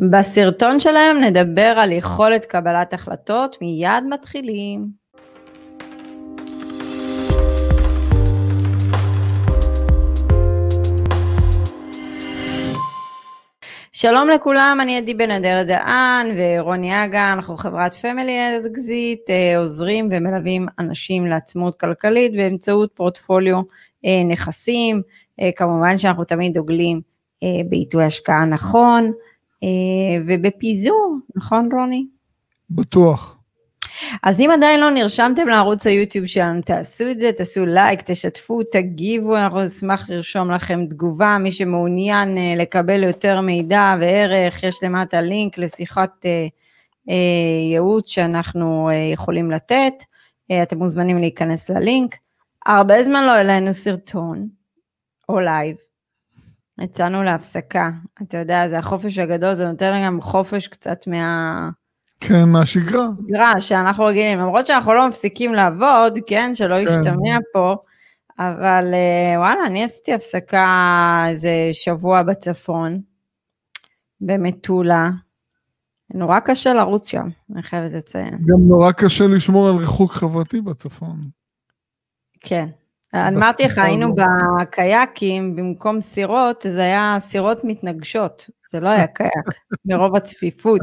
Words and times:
בסרטון 0.00 0.80
של 0.80 0.95
היום 0.95 1.16
נדבר 1.24 1.74
על 1.76 1.92
יכולת 1.92 2.44
קבלת 2.44 2.94
החלטות, 2.94 3.56
מיד 3.60 4.04
מתחילים. 4.10 4.88
שלום 13.92 14.28
לכולם, 14.28 14.78
אני 14.82 14.98
עדי 14.98 15.14
בן 15.14 15.30
אדר 15.30 15.62
דהן 15.62 16.26
ורוני 16.36 17.04
אגה, 17.04 17.32
אנחנו 17.32 17.56
חברת 17.56 17.94
Family 17.94 18.38
Exit, 18.66 19.30
אה, 19.30 19.58
עוזרים 19.58 20.08
ומלווים 20.12 20.66
אנשים 20.78 21.26
לעצמאות 21.26 21.80
כלכלית 21.80 22.32
באמצעות 22.32 22.90
פורטפוליו 22.94 23.60
אה, 24.04 24.22
נכסים, 24.28 25.02
אה, 25.40 25.50
כמובן 25.56 25.98
שאנחנו 25.98 26.24
תמיד 26.24 26.54
דוגלים 26.54 27.00
בעיתוי 27.68 28.04
השקעה 28.04 28.44
נכון 28.44 29.12
ובפיזור, 30.26 31.16
נכון 31.36 31.68
רוני? 31.72 32.06
בטוח. 32.70 33.38
אז 34.22 34.40
אם 34.40 34.50
עדיין 34.52 34.80
לא 34.80 34.90
נרשמתם 34.90 35.48
לערוץ 35.48 35.86
היוטיוב 35.86 36.26
שלנו, 36.26 36.62
תעשו 36.62 37.10
את 37.10 37.20
זה, 37.20 37.32
תעשו 37.32 37.66
לייק, 37.66 38.02
תשתפו, 38.04 38.62
תגיבו, 38.72 39.36
אנחנו 39.36 39.62
נשמח 39.62 40.10
לרשום 40.10 40.50
לכם 40.50 40.86
תגובה, 40.86 41.38
מי 41.40 41.52
שמעוניין 41.52 42.38
אה, 42.38 42.54
לקבל 42.56 43.02
יותר 43.02 43.40
מידע 43.40 43.94
וערך, 44.00 44.62
יש 44.62 44.82
למטה 44.82 45.20
לינק 45.20 45.58
לשיחת 45.58 46.10
אה, 46.24 46.46
אה, 47.10 47.14
ייעוץ 47.70 48.08
שאנחנו 48.08 48.88
אה, 48.90 48.94
יכולים 49.12 49.50
לתת, 49.50 49.94
אה, 50.50 50.62
אתם 50.62 50.78
מוזמנים 50.78 51.18
להיכנס 51.18 51.70
ללינק. 51.70 52.14
הרבה 52.66 53.02
זמן 53.02 53.22
לא 53.26 53.30
העלינו 53.30 53.74
סרטון, 53.74 54.48
או 55.28 55.40
לייב, 55.40 55.76
יצאנו 56.80 57.22
להפסקה, 57.22 57.90
אתה 58.22 58.38
יודע, 58.38 58.68
זה 58.68 58.78
החופש 58.78 59.18
הגדול, 59.18 59.54
זה 59.54 59.66
נותן 59.66 60.02
גם 60.06 60.20
חופש 60.20 60.68
קצת 60.68 61.06
מה... 61.06 61.70
כן, 62.20 62.44
מהשגרה. 62.44 63.06
שגרה 63.28 63.60
שאנחנו 63.60 64.04
רגילים, 64.04 64.38
למרות 64.38 64.66
שאנחנו 64.66 64.94
לא 64.94 65.08
מפסיקים 65.08 65.52
לעבוד, 65.52 66.18
כן, 66.26 66.50
שלא 66.54 66.74
כן. 66.74 66.82
ישתמע 66.82 67.36
פה, 67.52 67.76
אבל 68.38 68.94
אה, 68.94 69.38
וואלה, 69.40 69.66
אני 69.66 69.84
עשיתי 69.84 70.14
הפסקה 70.14 71.24
איזה 71.28 71.50
שבוע 71.72 72.22
בצפון, 72.22 73.00
במטולה. 74.20 75.10
נורא 76.14 76.40
קשה 76.40 76.74
לרוץ 76.74 77.08
שם, 77.08 77.28
אני 77.54 77.62
חייבת 77.62 77.92
לציין. 77.92 78.34
גם 78.34 78.68
נורא 78.68 78.92
קשה 78.92 79.26
לשמור 79.26 79.68
על 79.68 79.76
ריחוק 79.76 80.12
חברתי 80.12 80.60
בצפון. 80.60 81.20
כן. 82.40 82.68
אמרתי 83.14 83.64
לך, 83.64 83.78
היינו 83.78 84.14
לא. 84.16 84.24
בקייקים, 84.60 85.56
במקום 85.56 86.00
סירות, 86.00 86.66
זה 86.68 86.80
היה 86.80 87.16
סירות 87.20 87.64
מתנגשות, 87.64 88.50
זה 88.70 88.80
לא 88.80 88.88
היה 88.88 89.06
קייק, 89.06 89.32
מרוב 89.86 90.16
הצפיפות. 90.16 90.80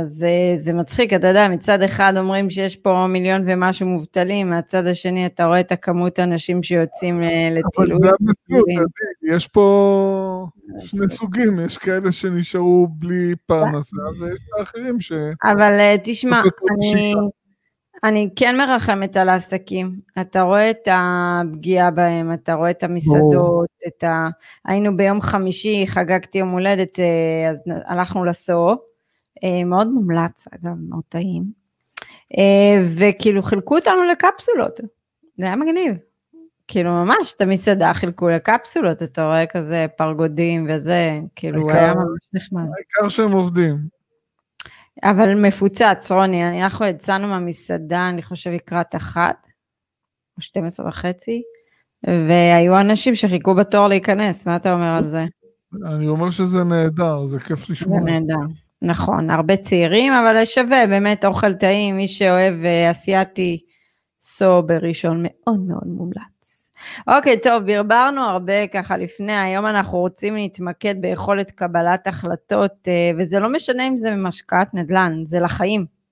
אז 0.00 0.24
אה, 0.24 0.58
זה 0.58 0.72
מצחיק, 0.72 1.12
אתה 1.12 1.26
יודע, 1.26 1.48
מצד 1.48 1.82
אחד 1.82 2.12
אומרים 2.16 2.50
שיש 2.50 2.76
פה 2.76 3.06
מיליון 3.08 3.42
ומשהו 3.46 3.86
מובטלים, 3.86 4.50
מהצד 4.50 4.86
השני 4.86 5.26
אתה 5.26 5.46
רואה 5.46 5.60
את 5.60 5.72
הכמות 5.72 6.18
האנשים 6.18 6.62
שיוצאים 6.62 7.22
אה, 7.22 7.48
לטילויים. 7.50 7.96
אבל 7.96 8.02
זה 8.02 8.10
המציאות, 8.20 8.90
יש 9.22 9.48
פה 9.48 10.46
שני 10.78 11.10
סוגים, 11.10 11.60
יש 11.60 11.78
כאלה 11.78 12.12
שנשארו 12.12 12.88
בלי 12.90 13.34
פרנסה, 13.46 13.96
ויש 14.20 14.40
האחרים 14.58 15.00
ש... 15.00 15.12
אבל 15.44 15.72
אה, 15.72 15.96
תשמע, 16.04 16.42
אני... 16.92 17.14
אני 18.04 18.28
כן 18.36 18.56
מרחמת 18.56 19.16
על 19.16 19.28
העסקים, 19.28 20.00
אתה 20.20 20.42
רואה 20.42 20.70
את 20.70 20.88
הפגיעה 20.90 21.90
בהם, 21.90 22.32
אתה 22.32 22.54
רואה 22.54 22.70
את 22.70 22.82
המסעדות, 22.82 23.68
את 23.86 24.04
ה... 24.04 24.28
היינו 24.64 24.96
ביום 24.96 25.20
חמישי, 25.20 25.84
חגגתי 25.86 26.38
יום 26.38 26.48
הולדת, 26.48 26.98
אז 27.50 27.62
הלכנו 27.86 28.24
לסוף, 28.24 28.80
אה, 29.44 29.64
מאוד 29.64 29.88
מומלץ 29.88 30.48
אגב, 30.54 30.74
מאוד 30.88 31.02
טעים. 31.08 31.44
אה, 32.38 32.84
וכאילו 32.96 33.42
חילקו 33.42 33.76
אותנו 33.76 34.04
לקפסולות, 34.04 34.80
זה 35.38 35.44
היה 35.46 35.56
מגניב. 35.56 35.94
כאילו 36.68 36.90
ממש 36.90 37.32
את 37.36 37.40
המסעדה 37.40 37.94
חילקו 37.94 38.28
לקפסולות, 38.28 39.02
אתה 39.02 39.26
רואה 39.26 39.46
כזה 39.46 39.86
פרגודים 39.96 40.66
וזה, 40.68 41.20
כאילו 41.36 41.58
העיקר, 41.58 41.78
היה 41.78 41.94
ממש 41.94 42.28
נחמד. 42.32 42.62
העיקר 42.62 43.08
שהם 43.08 43.32
עובדים. 43.32 44.01
אבל 45.02 45.34
מפוצץ, 45.34 46.12
רוני, 46.12 46.62
אנחנו 46.62 46.86
יצאנו 46.86 47.28
מהמסעדה, 47.28 48.08
אני 48.08 48.22
חושב 48.22 48.50
לקראת 48.50 48.94
אחת, 48.94 49.46
או 50.36 50.42
12 50.42 50.88
וחצי, 50.88 51.42
והיו 52.06 52.80
אנשים 52.80 53.14
שחיכו 53.14 53.54
בתור 53.54 53.88
להיכנס, 53.88 54.46
מה 54.46 54.56
אתה 54.56 54.74
אומר 54.74 54.96
על 54.96 55.04
זה? 55.04 55.24
אני 55.94 56.08
אומר 56.08 56.30
שזה 56.30 56.64
נהדר, 56.64 57.26
זה 57.26 57.40
כיף 57.40 57.70
לשמוע. 57.70 57.98
זה 57.98 58.04
נהדר. 58.04 58.54
נכון, 58.82 59.30
הרבה 59.30 59.56
צעירים, 59.56 60.12
אבל 60.12 60.44
שווה, 60.44 60.86
באמת 60.86 61.24
אוכל 61.24 61.54
טעים, 61.54 61.96
מי 61.96 62.08
שאוהב 62.08 62.64
אה, 62.64 62.90
אסיאתי, 62.90 63.60
סו 64.20 64.62
בראשון 64.62 65.22
מאוד 65.22 65.60
מאוד 65.60 65.86
מומלץ. 65.86 66.41
אוקיי, 67.06 67.40
טוב, 67.40 67.62
ברברנו 67.66 68.20
הרבה 68.22 68.66
ככה 68.66 68.96
לפני, 68.96 69.36
היום 69.36 69.66
אנחנו 69.66 69.98
רוצים 69.98 70.34
להתמקד 70.34 70.94
ביכולת 71.00 71.50
קבלת 71.50 72.06
החלטות, 72.06 72.88
אה, 72.88 73.10
וזה 73.18 73.40
לא 73.40 73.52
משנה 73.52 73.88
אם 73.88 73.96
זה 73.96 74.14
ממשקעת 74.14 74.74
נדל"ן, 74.74 75.22
זה 75.24 75.40
לחיים. 75.40 76.02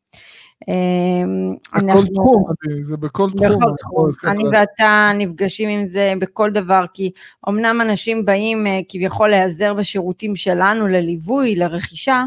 בכל 1.76 2.06
תחום, 2.14 2.44
זה 2.80 2.96
בכל 2.96 3.30
תחום. 3.36 3.48
בכל 3.50 3.72
תחום. 3.78 4.30
אני 4.30 4.44
ואתה 4.52 5.10
נפגשים 5.14 5.68
עם 5.68 5.86
זה 5.86 6.12
בכל 6.18 6.50
דבר, 6.50 6.84
כי 6.94 7.10
אמנם 7.48 7.80
אנשים 7.80 8.24
באים 8.24 8.66
אה, 8.66 8.80
כביכול 8.88 9.30
להיעזר 9.30 9.74
בשירותים 9.74 10.36
שלנו 10.36 10.86
לליווי, 10.88 11.56
לרכישה, 11.56 12.24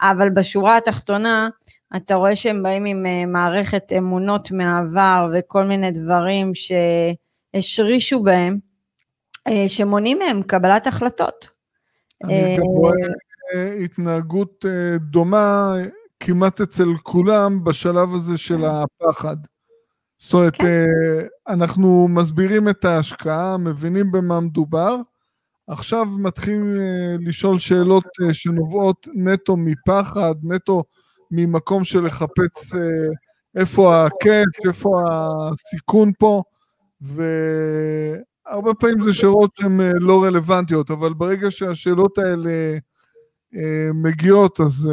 אבל 0.00 0.30
בשורה 0.30 0.76
התחתונה, 0.76 1.48
אתה 1.96 2.14
רואה 2.14 2.36
שהם 2.36 2.62
באים 2.62 2.84
עם 2.84 3.06
אה, 3.06 3.26
מערכת 3.26 3.92
אמונות 3.98 4.50
מהעבר 4.50 5.28
וכל 5.34 5.64
מיני 5.64 5.90
דברים 5.90 6.54
שהשרישו 7.54 8.22
בהם, 8.22 8.58
אה, 9.48 9.64
שמונעים 9.68 10.18
מהם 10.18 10.42
קבלת 10.42 10.86
החלטות. 10.86 11.48
אני 12.24 12.56
גם 12.56 12.62
אה, 12.62 12.68
רואה 12.68 13.74
התנהגות 13.84 14.64
דומה 14.98 15.74
כמעט 16.20 16.60
אצל 16.60 16.88
כולם 17.02 17.64
בשלב 17.64 18.14
הזה 18.14 18.36
של 18.36 18.64
הפחד. 18.64 19.36
זאת 20.18 20.34
אומרת, 20.34 20.56
כן. 20.56 20.84
אנחנו 21.48 22.08
מסבירים 22.08 22.68
את 22.68 22.84
ההשקעה, 22.84 23.56
מבינים 23.56 24.12
במה 24.12 24.40
מדובר, 24.40 24.96
עכשיו 25.68 26.04
מתחילים 26.06 26.74
אה, 26.80 27.16
לשאול 27.20 27.58
שאלות 27.58 28.04
אה, 28.22 28.34
שנובעות 28.34 29.08
נטו 29.14 29.56
מפחד, 29.56 30.34
נטו 30.42 30.84
ממקום 31.30 31.84
של 31.84 32.04
לחפש 32.04 32.74
אה, 32.74 33.60
איפה 33.60 34.06
הקאץ', 34.06 34.66
איפה 34.66 35.02
הסיכון 35.10 36.12
פה, 36.18 36.42
והרבה 37.00 38.74
פעמים 38.74 39.02
זה 39.02 39.12
שאלות 39.12 39.50
שהן 39.60 39.80
לא 39.94 40.24
רלוונטיות, 40.24 40.90
אבל 40.90 41.14
ברגע 41.14 41.50
שהשאלות 41.50 42.18
האלה 42.18 42.78
מגיעות, 43.94 44.60
אז 44.60 44.90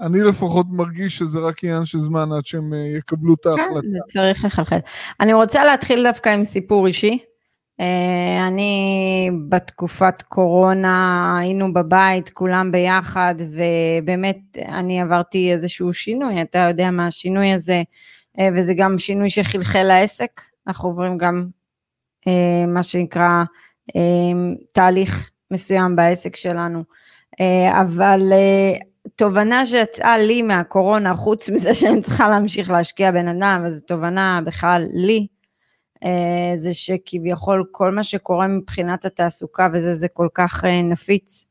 אני 0.00 0.20
לפחות 0.20 0.66
מרגיש 0.70 1.18
שזה 1.18 1.38
רק 1.38 1.64
עניין 1.64 1.84
של 1.84 1.98
זמן 1.98 2.32
עד 2.32 2.46
שהם 2.46 2.72
יקבלו 2.98 3.34
את 3.34 3.46
ההחלטה. 3.46 3.80
כן, 3.80 3.92
זה 3.92 3.98
צריך 4.06 4.44
לחלחל. 4.44 4.78
אני 5.20 5.32
רוצה 5.32 5.64
להתחיל 5.64 6.02
דווקא 6.02 6.28
עם 6.28 6.44
סיפור 6.44 6.86
אישי. 6.86 7.18
אה, 7.80 8.48
אני 8.48 9.30
בתקופת 9.48 10.22
קורונה 10.22 11.36
היינו 11.38 11.72
בבית 11.72 12.30
כולם 12.30 12.72
ביחד 12.72 13.34
ובאמת 13.38 14.38
אני 14.68 15.00
עברתי 15.00 15.52
איזשהו 15.52 15.92
שינוי, 15.92 16.42
אתה 16.42 16.58
יודע 16.58 16.90
מה 16.90 17.06
השינוי 17.06 17.52
הזה 17.52 17.82
אה, 18.38 18.48
וזה 18.56 18.74
גם 18.76 18.98
שינוי 18.98 19.30
שחלחל 19.30 19.82
לעסק, 19.82 20.40
אנחנו 20.66 20.88
עוברים 20.88 21.18
גם 21.18 21.46
אה, 22.26 22.66
מה 22.66 22.82
שנקרא 22.82 23.44
תהליך 24.72 25.30
מסוים 25.50 25.96
בעסק 25.96 26.36
שלנו, 26.36 26.84
אבל 27.70 28.32
תובנה 29.16 29.66
שיצאה 29.66 30.18
לי 30.18 30.42
מהקורונה, 30.42 31.14
חוץ 31.14 31.48
מזה 31.48 31.74
שאני 31.74 32.00
צריכה 32.00 32.28
להמשיך 32.28 32.70
להשקיע 32.70 33.10
בן 33.10 33.28
אדם, 33.28 33.62
וזו 33.66 33.80
תובנה 33.80 34.40
בכלל 34.44 34.86
לי, 34.92 35.26
אה, 36.04 36.52
זה 36.56 36.74
שכביכול 36.74 37.64
כל 37.70 37.90
מה 37.90 38.04
שקורה 38.04 38.48
מבחינת 38.48 39.04
התעסוקה 39.04 39.68
וזה, 39.72 39.94
זה 39.94 40.08
כל 40.08 40.28
כך 40.34 40.64
אה, 40.64 40.82
נפיץ. 40.82 41.46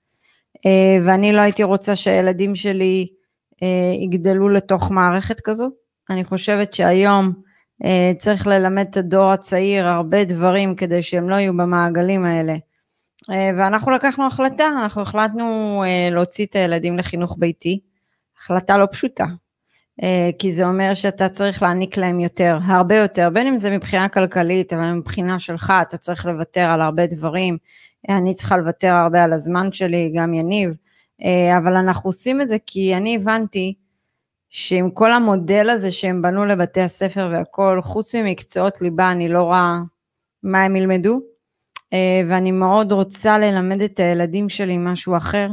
אה, 0.66 1.06
ואני 1.06 1.32
לא 1.32 1.42
הייתי 1.42 1.64
רוצה 1.64 1.96
שהילדים 1.96 2.56
שלי 2.56 3.08
יגדלו 4.04 4.50
לתוך 4.50 4.92
מערכת 4.92 5.40
כזו. 5.40 5.70
אני 6.10 6.24
חושבת 6.24 6.74
שהיום 6.74 7.34
צריך 8.18 8.48
ללמד 8.48 8.86
את 8.90 8.98
הדור 8.98 9.32
הצעיר 9.32 9.88
הרבה 9.88 10.24
דברים 10.24 10.76
כדי 10.76 11.02
שהם 11.02 11.30
לא 11.30 11.36
יהיו 11.36 11.58
במעגלים 11.58 12.26
האלה. 12.26 12.56
ואנחנו 13.30 13.92
לקחנו 13.92 14.28
החלטה, 14.28 14.66
אנחנו 14.84 15.02
החלטנו 15.02 15.84
להוציא 16.12 16.46
את 16.46 16.56
הילדים 16.56 16.98
לחינוך 16.98 17.36
ביתי, 17.40 17.80
החלטה 18.38 18.78
לא 18.78 18.88
פשוטה, 18.92 19.26
אה, 20.04 20.30
כי 20.40 20.54
זה 20.54 20.66
אומר 20.66 20.94
שאתה 20.94 21.30
צריך 21.30 21.64
להעניק 21.64 21.98
להם 21.98 22.20
יותר, 22.20 22.58
הרבה 22.64 22.96
יותר, 22.96 23.30
בין 23.34 23.48
אם 23.48 23.58
זה 23.58 23.70
מבחינה 23.70 24.10
כלכלית, 24.10 24.74
אבל 24.74 24.92
מבחינה 24.92 25.40
שלך 25.40 25.74
אתה 25.82 25.98
צריך 25.98 26.26
לוותר 26.26 26.62
על 26.62 26.82
הרבה 26.82 27.08
דברים, 27.08 27.58
אני 28.10 28.34
צריכה 28.34 28.58
לוותר 28.58 28.94
הרבה 28.94 29.24
על 29.24 29.34
הזמן 29.34 29.72
שלי, 29.72 30.14
גם 30.16 30.34
יניב, 30.34 30.74
אה, 31.24 31.58
אבל 31.58 31.76
אנחנו 31.76 32.08
עושים 32.08 32.42
את 32.42 32.50
זה 32.50 32.58
כי 32.66 32.96
אני 32.96 33.16
הבנתי 33.16 33.74
שעם 34.56 34.92
כל 34.92 35.12
המודל 35.12 35.70
הזה 35.70 35.92
שהם 35.92 36.22
בנו 36.22 36.46
לבתי 36.46 36.82
הספר 36.82 37.30
והכל, 37.32 37.80
חוץ 37.84 38.16
ממקצועות 38.16 38.82
ליבה, 38.82 39.12
אני 39.12 39.30
לא 39.30 39.44
רואה 39.44 39.80
מה 40.44 40.64
הם 40.64 40.76
ילמדו, 40.76 41.20
אה, 41.94 42.22
ואני 42.30 42.52
מאוד 42.52 42.92
רוצה 42.92 43.38
ללמד 43.38 43.82
את 43.82 44.00
הילדים 44.00 44.50
שלי 44.50 44.78
משהו 44.78 45.18
אחר. 45.18 45.50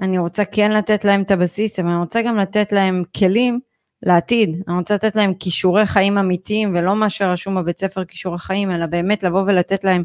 אני 0.00 0.18
רוצה 0.18 0.44
כן 0.44 0.72
לתת 0.72 1.04
להם 1.04 1.22
את 1.22 1.30
הבסיס, 1.30 1.78
אבל 1.78 1.88
אני 1.88 1.98
רוצה 2.00 2.22
גם 2.22 2.36
לתת 2.36 2.72
להם 2.72 3.02
כלים 3.18 3.60
לעתיד. 4.02 4.62
אני 4.68 4.76
רוצה 4.76 4.94
לתת 4.94 5.16
להם 5.16 5.34
כישורי 5.34 5.86
חיים 5.86 6.18
אמיתיים, 6.18 6.76
ולא 6.76 6.96
מה 6.96 7.10
שרשום 7.10 7.54
בבית 7.54 7.80
ספר 7.80 8.04
כישורי 8.04 8.38
חיים, 8.38 8.70
אלא 8.70 8.86
באמת 8.86 9.22
לבוא 9.22 9.42
ולתת 9.42 9.84
להם 9.84 10.04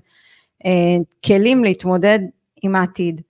אה, 0.66 0.98
כלים 1.26 1.64
להתמודד 1.64 2.20
עם 2.62 2.76
העתיד. 2.76 3.22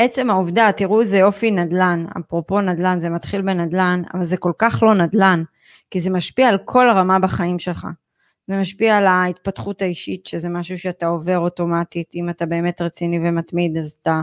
ועצם 0.00 0.30
העובדה, 0.30 0.70
תראו 0.76 1.00
איזה 1.00 1.18
יופי 1.18 1.50
נדל"ן, 1.50 2.04
אפרופו 2.18 2.60
נדל"ן, 2.60 3.00
זה 3.00 3.08
מתחיל 3.08 3.42
בנדל"ן, 3.42 4.02
אבל 4.14 4.24
זה 4.24 4.36
כל 4.36 4.52
כך 4.58 4.82
לא 4.82 4.94
נדל"ן, 4.94 5.42
כי 5.90 6.00
זה 6.00 6.10
משפיע 6.10 6.48
על 6.48 6.58
כל 6.64 6.90
הרמה 6.90 7.18
בחיים 7.18 7.58
שלך. 7.58 7.86
זה 8.48 8.56
משפיע 8.56 8.96
על 8.96 9.06
ההתפתחות 9.06 9.82
האישית, 9.82 10.26
שזה 10.26 10.48
משהו 10.48 10.78
שאתה 10.78 11.06
עובר 11.06 11.38
אוטומטית, 11.38 12.12
אם 12.14 12.28
אתה 12.28 12.46
באמת 12.46 12.82
רציני 12.82 13.28
ומתמיד, 13.28 13.76
אז 13.76 13.94
אתה 14.02 14.22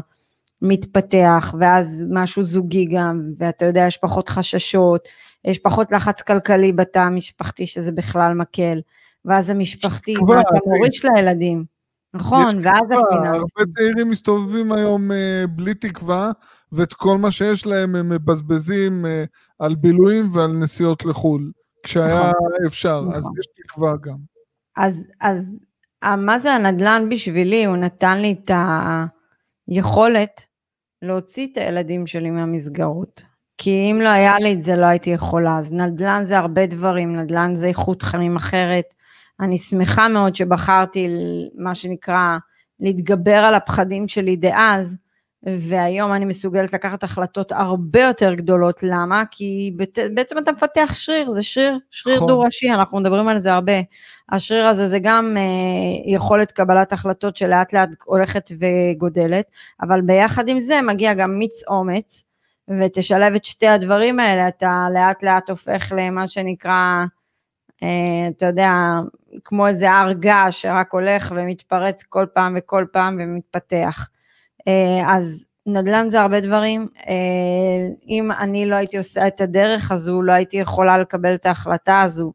מתפתח, 0.62 1.56
ואז 1.60 2.08
משהו 2.12 2.44
זוגי 2.44 2.86
גם, 2.86 3.22
ואתה 3.38 3.66
יודע, 3.66 3.86
יש 3.88 3.98
פחות 3.98 4.30
חששות, 4.30 5.08
יש 5.46 5.60
פחות 5.60 5.92
לחץ 5.92 6.22
כלכלי 6.22 6.74
בתא 6.74 7.00
המשפחתי, 7.00 7.68
שזה 7.68 7.92
בכלל 7.92 8.34
מקל, 8.34 8.82
ואז 9.26 9.50
המשפחתי, 9.50 10.14
ואתה 10.28 10.56
מוריש 10.66 11.06
לילדים. 11.06 11.77
נכון, 12.20 12.46
ואז 12.62 12.84
הפיננסים. 12.84 13.34
הרבה 13.34 13.72
צעירים 13.76 14.10
מסתובבים 14.10 14.72
היום 14.72 15.12
אה, 15.12 15.44
בלי 15.50 15.74
תקווה, 15.74 16.32
ואת 16.72 16.94
כל 16.94 17.18
מה 17.18 17.32
שיש 17.32 17.66
להם 17.66 17.96
הם 17.96 18.10
מבזבזים 18.10 19.06
אה, 19.06 19.24
על 19.60 19.76
בילויים 19.76 20.30
ועל 20.34 20.52
נסיעות 20.52 21.06
לחו"ל. 21.06 21.52
כשהיה 21.84 22.08
נכון. 22.08 22.66
אפשר, 22.68 23.02
נכון. 23.02 23.14
אז 23.14 23.24
יש 23.40 23.46
תקווה 23.56 23.94
גם. 24.02 24.18
אז, 24.78 25.08
אז 25.22 25.60
מה 26.04 26.40
זה 26.40 26.54
הנדל"ן 26.54 27.10
בשבילי? 27.10 27.66
הוא 27.66 27.78
נתן 27.78 28.22
לי 28.22 28.36
את 28.44 28.52
היכולת 29.68 30.42
להוציא 31.02 31.48
את 31.52 31.58
הילדים 31.58 32.08
שלי 32.08 32.32
מהמסגרות. 32.32 33.22
כי 33.58 33.92
אם 33.92 34.02
לא 34.02 34.10
היה 34.10 34.40
לי 34.40 34.54
את 34.54 34.64
זה, 34.64 34.76
לא 34.76 34.86
הייתי 34.86 35.10
יכולה. 35.10 35.58
אז 35.58 35.74
נדל"ן 35.74 36.24
זה 36.24 36.38
הרבה 36.38 36.66
דברים, 36.66 37.16
נדל"ן 37.16 37.56
זה 37.56 37.68
איכות 37.68 38.02
חיים 38.02 38.36
אחרת. 38.36 38.94
אני 39.40 39.58
שמחה 39.58 40.08
מאוד 40.08 40.36
שבחרתי, 40.36 41.08
מה 41.56 41.76
שנקרא, 41.76 42.38
להתגבר 42.80 43.36
על 43.36 43.56
הפחדים 43.56 44.08
שלי 44.08 44.36
דאז, 44.36 44.98
והיום 45.44 46.14
אני 46.14 46.26
מסוגלת 46.26 46.74
לקחת 46.74 47.04
החלטות 47.04 47.52
הרבה 47.52 48.04
יותר 48.04 48.34
גדולות, 48.34 48.84
למה? 48.84 49.24
כי 49.32 49.74
בעצם 50.14 50.38
אתה 50.38 50.52
מפתח 50.52 50.94
שריר, 50.94 51.32
זה 51.32 51.44
שריר, 51.44 51.78
שריר 51.92 52.16
נכון. 52.16 52.28
דו-ראשי, 52.28 52.70
אנחנו 52.70 53.00
מדברים 53.00 53.28
על 53.28 53.40
זה 53.40 53.54
הרבה. 53.54 53.74
השריר 54.32 54.68
הזה 54.68 54.86
זה 54.86 55.00
גם 55.02 55.38
אה, 55.38 56.14
יכולת 56.14 56.52
קבלת 56.52 56.94
החלטות 56.94 57.38
שלאט 57.38 57.74
לאט 57.74 57.90
הולכת 58.06 58.52
וגודלת, 58.60 59.46
אבל 59.82 60.02
ביחד 60.02 60.50
עם 60.50 60.60
זה 60.60 60.82
מגיע 60.82 61.14
גם 61.14 61.40
מיץ 61.40 61.64
אומץ, 61.68 62.24
ותשלב 62.80 63.36
את 63.36 63.46
שתי 63.46 63.68
הדברים 63.68 64.20
האלה, 64.20 64.48
אתה 64.48 64.88
לאט 64.94 65.24
לאט 65.24 65.50
הופך 65.50 65.92
למה 65.98 66.28
שנקרא, 66.28 67.06
אתה 68.38 68.46
יודע, 68.46 68.72
כמו 69.46 69.68
איזה 69.68 69.92
הר 69.92 70.14
געש 70.14 70.62
שרק 70.62 70.94
הולך 70.94 71.34
ומתפרץ 71.36 72.04
כל 72.04 72.26
פעם 72.34 72.56
וכל 72.58 72.86
פעם 72.92 73.18
ומתפתח. 73.22 74.10
אה, 74.68 75.16
אז 75.16 75.46
נדל"ן 75.66 76.10
זה 76.10 76.22
הרבה 76.22 76.40
דברים. 76.40 76.88
אה, 77.08 77.14
אם 78.10 78.32
אני 78.32 78.66
לא 78.66 78.76
הייתי 78.76 78.98
עושה 78.98 79.28
את 79.28 79.42
הדרך 79.42 79.92
הזו, 79.92 80.22
לא 80.22 80.32
הייתי 80.32 80.58
יכולה 80.58 80.98
לקבל 80.98 81.36
את 81.36 81.46
ההחלטה 81.46 82.02
הזו, 82.02 82.34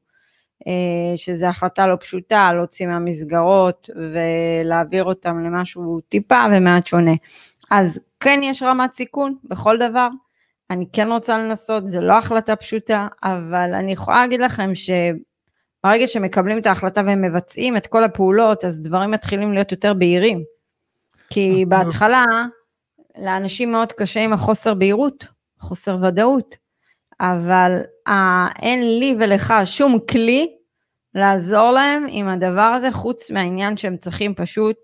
אה, 0.67 1.17
שזו 1.17 1.47
החלטה 1.47 1.87
לא 1.87 1.97
פשוטה, 2.01 2.53
להוציא 2.55 2.87
מהמסגרות 2.87 3.91
ולהעביר 3.97 5.05
אותם 5.05 5.45
למשהו 5.45 6.01
טיפה 6.01 6.45
ומעט 6.53 6.87
שונה. 6.87 7.15
אז 7.71 8.01
כן 8.21 8.41
יש 8.43 8.63
רמת 8.63 8.95
סיכון 8.95 9.35
בכל 9.45 9.79
דבר. 9.79 10.09
אני 10.71 10.87
כן 10.93 11.09
רוצה 11.13 11.39
לנסות, 11.39 11.89
זו 11.89 12.01
לא 12.01 12.19
החלטה 12.19 12.57
פשוטה, 12.57 13.09
אבל 13.23 13.75
אני 13.75 13.93
יכולה 13.93 14.17
להגיד 14.17 14.41
לכם 14.41 14.75
שברגע 15.87 16.07
שמקבלים 16.07 16.59
את 16.59 16.67
ההחלטה 16.67 17.03
והם 17.07 17.23
מבצעים 17.23 17.77
את 17.77 17.87
כל 17.87 18.05
הפעולות, 18.05 18.65
אז 18.65 18.81
דברים 18.81 19.11
מתחילים 19.11 19.53
להיות 19.53 19.73
יותר 19.73 19.95
בהירים. 19.95 20.43
כי 21.31 21.65
בהתחלה 21.69 22.25
לאנשים 23.19 23.73
מאוד 23.73 23.93
קשה 23.93 24.21
עם 24.21 24.33
החוסר 24.33 24.75
בהירות, 24.75 25.27
חוסר 25.59 25.99
ודאות, 26.03 26.57
אבל 27.21 27.81
אה, 28.09 28.49
אין 28.63 28.99
לי 28.99 29.17
ולך 29.21 29.55
שום 29.65 29.99
כלי 30.11 30.57
לעזור 31.15 31.71
להם 31.71 32.07
עם 32.09 32.29
הדבר 32.29 32.61
הזה, 32.61 32.93
חוץ 32.93 33.31
מהעניין 33.31 33.77
שהם 33.77 33.97
צריכים 33.97 34.35
פשוט 34.35 34.77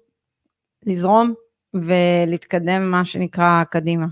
לזרום 0.87 1.35
ולהתקדם, 1.75 2.91
מה 2.91 3.05
שנקרא, 3.05 3.65
קדימה. 3.71 4.06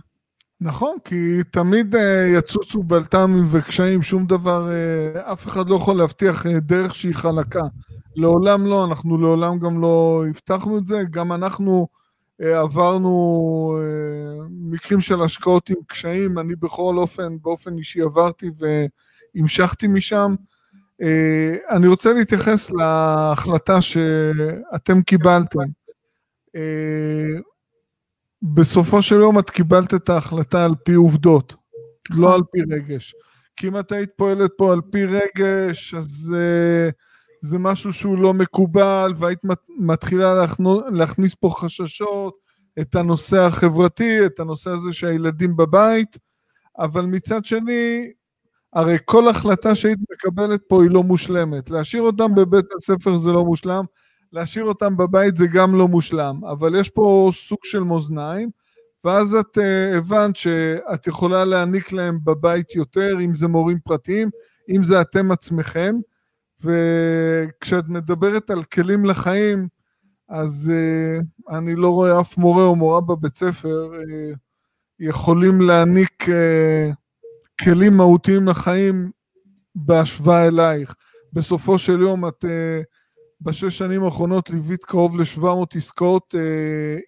נכון, 0.61 0.97
כי 1.05 1.41
תמיד 1.51 1.95
uh, 1.95 1.99
יצוצו 2.39 2.83
בלת"מים 2.83 3.45
וקשיים, 3.51 4.03
שום 4.03 4.27
דבר, 4.27 4.69
uh, 4.69 5.33
אף 5.33 5.47
אחד 5.47 5.69
לא 5.69 5.77
יכול 5.77 5.97
להבטיח 5.97 6.47
uh, 6.47 6.49
דרך 6.61 6.95
שהיא 6.95 7.15
חלקה. 7.15 7.63
לעולם 8.17 8.67
לא, 8.67 8.85
אנחנו 8.85 9.19
לעולם 9.19 9.59
גם 9.59 9.81
לא 9.81 10.25
הבטחנו 10.29 10.79
את 10.79 10.87
זה, 10.87 11.03
גם 11.11 11.33
אנחנו 11.33 11.87
אה, 12.43 12.61
עברנו 12.61 13.79
אה, 13.81 14.47
מקרים 14.51 15.01
של 15.01 15.23
השקעות 15.23 15.71
עם 15.71 15.77
קשיים, 15.87 16.39
אני 16.39 16.55
בכל 16.57 16.95
אופן, 16.99 17.37
באופן 17.43 17.79
אישי 17.79 18.03
עברתי 18.03 18.51
והמשכתי 19.37 19.87
משם. 19.87 20.35
אה, 21.03 21.57
אני 21.71 21.87
רוצה 21.87 22.13
להתייחס 22.13 22.71
להחלטה 22.71 23.81
שאתם 23.81 25.03
קיבלתם. 25.03 25.67
בסופו 28.43 29.03
של 29.03 29.15
יום 29.15 29.39
את 29.39 29.51
קיבלת 29.51 29.95
את 29.95 30.09
ההחלטה 30.09 30.65
על 30.65 30.75
פי 30.85 30.95
עובדות, 30.95 31.55
לא 32.11 32.35
על 32.35 32.41
פי 32.53 32.61
רגש. 32.75 33.15
כי 33.57 33.69
אם 33.69 33.79
את 33.79 33.93
היית 33.93 34.11
פועלת 34.17 34.51
פה 34.57 34.73
על 34.73 34.81
פי 34.93 35.05
רגש, 35.05 35.95
אז 35.95 36.37
uh, 36.39 36.93
זה 37.41 37.59
משהו 37.59 37.93
שהוא 37.93 38.19
לא 38.19 38.35
מקובל, 38.35 39.13
והיית 39.17 39.39
מתחילה 39.79 40.47
להכניס 40.93 41.35
פה 41.35 41.51
חששות, 41.51 42.35
את 42.81 42.95
הנושא 42.95 43.41
החברתי, 43.41 44.27
את 44.27 44.41
הנושא 44.41 44.71
הזה 44.71 44.93
שהילדים 44.93 45.57
בבית, 45.57 46.19
אבל 46.79 47.05
מצד 47.05 47.45
שני, 47.45 48.11
הרי 48.73 48.97
כל 49.05 49.29
החלטה 49.29 49.75
שהיית 49.75 49.99
מקבלת 50.13 50.61
פה 50.69 50.83
היא 50.83 50.91
לא 50.91 51.03
מושלמת. 51.03 51.71
להשאיר 51.71 52.03
אותם 52.03 52.35
בבית 52.35 52.65
הספר 52.77 53.17
זה 53.17 53.33
לא 53.33 53.45
מושלם, 53.45 53.85
להשאיר 54.37 54.65
אותם 54.65 54.97
בבית 54.97 55.37
זה 55.37 55.47
גם 55.47 55.75
לא 55.75 55.89
מושלם, 55.89 56.45
אבל 56.45 56.81
יש 56.81 56.91
פה 56.91 57.31
סוג 57.33 57.59
של 57.65 57.81
מאזניים, 57.81 58.51
ואז 59.05 59.35
את 59.35 59.59
uh, 59.59 59.97
הבנת 59.97 60.37
שאת 60.37 61.07
יכולה 61.07 61.45
להעניק 61.45 61.93
להם 61.93 62.19
בבית 62.25 62.75
יותר, 62.75 63.17
אם 63.25 63.35
זה 63.35 63.49
מורים 63.49 63.79
פרטיים, 63.85 64.31
אם 64.69 64.83
זה 64.83 65.01
אתם 65.01 65.33
עצמכם, 65.33 65.97
וכשאת 66.65 67.89
מדברת 67.89 68.51
על 68.51 68.65
כלים 68.65 69.05
לחיים, 69.05 69.69
אז 70.29 70.73
uh, 70.73 71.55
אני 71.57 71.75
לא 71.75 71.89
רואה 71.89 72.21
אף 72.21 72.39
מורה 72.39 72.65
או 72.65 72.77
מורה 72.77 73.01
בבית 73.01 73.35
ספר 73.35 73.91
uh, 73.93 74.37
יכולים 75.01 75.61
להעניק 75.61 76.25
כלים 77.65 77.97
מהותיים 77.97 78.49
לחיים 78.49 79.11
בהשוואה 79.75 80.47
אלייך. 80.47 80.95
בסופו 81.33 81.79
של 81.79 82.01
יום 82.01 82.29
את 82.29 82.45
uh, 82.45 82.49
בשש 83.41 83.79
שנים 83.79 84.05
האחרונות 84.05 84.51
ליווית 84.51 84.85
קרוב 84.85 85.17
ל-700 85.17 85.77
עסקאות 85.77 86.35
uh, 86.35 86.39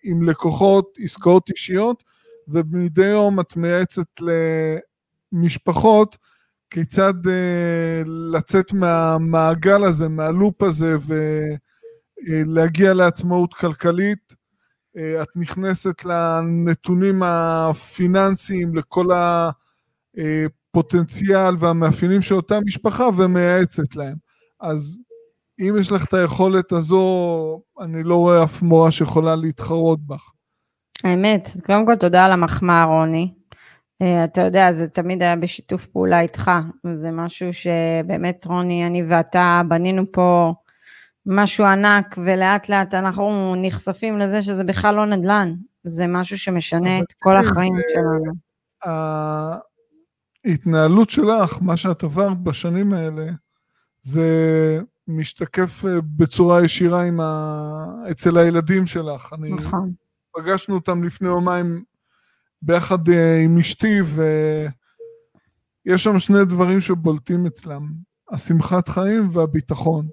עם 0.03 0.23
לקוחות, 0.23 0.99
עסקאות 1.05 1.51
אישיות, 1.51 2.05
ומדי 2.49 3.07
יום 3.07 3.41
את 3.41 3.57
מייעצת 3.57 4.07
למשפחות 5.33 6.19
כיצד 6.71 7.15
uh, 7.25 8.09
לצאת 8.33 8.73
מהמעגל 8.73 9.85
הזה, 9.85 10.09
מהלופ 10.09 10.63
הזה, 10.63 10.97
ולהגיע 12.27 12.95
לעצמאות 12.95 13.55
כלכלית. 13.55 14.35
Uh, 14.97 15.01
את 15.23 15.29
נכנסת 15.37 16.05
לנתונים 16.05 17.23
הפיננסיים, 17.23 18.75
לכל 18.77 19.07
הפוטנציאל 20.15 21.55
והמאפיינים 21.59 22.23
של 22.23 22.35
אותה 22.35 22.61
משפחה 22.61 23.09
ומייעצת 23.17 23.97
להם. 23.97 24.17
אז 24.61 24.99
אם 25.61 25.77
יש 25.81 25.93
לך 25.93 26.05
את 26.05 26.15
היכולת 26.15 26.73
הזו, 26.73 27.61
אני 27.81 28.03
לא 28.03 28.17
רואה 28.17 28.45
אף 28.45 28.63
מורה 28.63 28.91
שיכולה 28.91 29.37
להתחרות 29.37 30.07
בך. 30.07 30.33
האמת, 31.05 31.49
קודם 31.67 31.87
כל 31.87 31.97
תודה 31.97 32.25
על 32.25 32.33
המחמאה, 32.33 32.85
רוני. 32.85 33.33
אה, 34.03 34.25
אתה 34.25 34.41
יודע, 34.41 34.73
זה 34.73 34.89
תמיד 34.89 35.23
היה 35.23 35.37
בשיתוף 35.37 35.87
פעולה 35.87 36.21
איתך, 36.21 36.51
זה 36.95 37.11
משהו 37.11 37.49
שבאמת 37.53 38.45
רוני, 38.47 38.87
אני 38.87 39.05
ואתה 39.09 39.63
בנינו 39.69 40.13
פה 40.13 40.55
משהו 41.27 41.65
ענק, 41.65 42.19
ולאט 42.25 42.69
לאט 42.69 42.95
אנחנו 42.95 43.55
נחשפים 43.63 44.19
לזה 44.19 44.43
שזה 44.43 44.65
בכלל 44.65 44.95
לא 44.95 45.07
נדל"ן, 45.07 45.55
זה 45.85 46.07
משהו 46.07 46.39
שמשנה 46.39 46.99
את 46.99 47.13
כל 47.19 47.37
החיים 47.37 47.75
זה... 47.77 47.83
שלנו. 47.95 48.33
ההתנהלות 50.45 51.11
שלך, 51.11 51.59
מה 51.61 51.77
שאת 51.77 52.03
עברת 52.03 52.39
בשנים 52.39 52.93
האלה, 52.93 53.27
זה 54.03 54.81
משתקף 55.09 55.85
אה, 55.85 56.01
בצורה 56.17 56.65
ישירה 56.65 57.05
ה... 57.21 58.11
אצל 58.11 58.39
הילדים 58.39 58.87
שלך. 58.87 59.33
אני... 59.33 59.51
נכון. 59.51 59.93
פגשנו 60.37 60.75
אותם 60.75 61.05
לפני 61.05 61.29
יומיים 61.29 61.85
ביחד 62.63 63.09
אה, 63.09 63.41
עם 63.41 63.59
אשתי, 63.59 63.99
ויש 65.87 66.05
שם 66.05 66.19
שני 66.19 66.45
דברים 66.45 66.81
שבולטים 66.81 67.47
אצלם, 67.47 67.93
השמחת 68.31 68.89
חיים 68.89 69.29
והביטחון. 69.33 70.09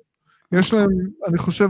יש 0.51 0.73
להם, 0.73 0.89
אני 1.27 1.37
חושב, 1.37 1.69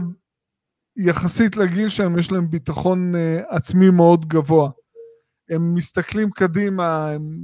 יחסית 0.96 1.56
לגיל 1.56 1.88
שהם, 1.88 2.18
יש 2.18 2.32
להם 2.32 2.50
ביטחון 2.50 3.14
uh, 3.14 3.18
עצמי 3.56 3.90
מאוד 3.90 4.28
גבוה. 4.28 4.70
הם 5.50 5.74
מסתכלים 5.74 6.30
קדימה, 6.30 7.10
הם... 7.10 7.38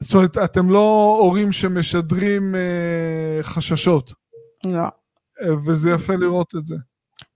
זאת 0.00 0.14
אומרת, 0.14 0.38
אתם 0.38 0.70
לא 0.70 1.16
הורים 1.20 1.52
שמשדרים 1.52 2.54
uh, 2.54 3.42
חששות. 3.42 4.12
לא. 4.66 4.88
וזה 5.66 5.90
יפה 5.90 6.16
לראות 6.16 6.54
את 6.56 6.66
זה. 6.66 6.76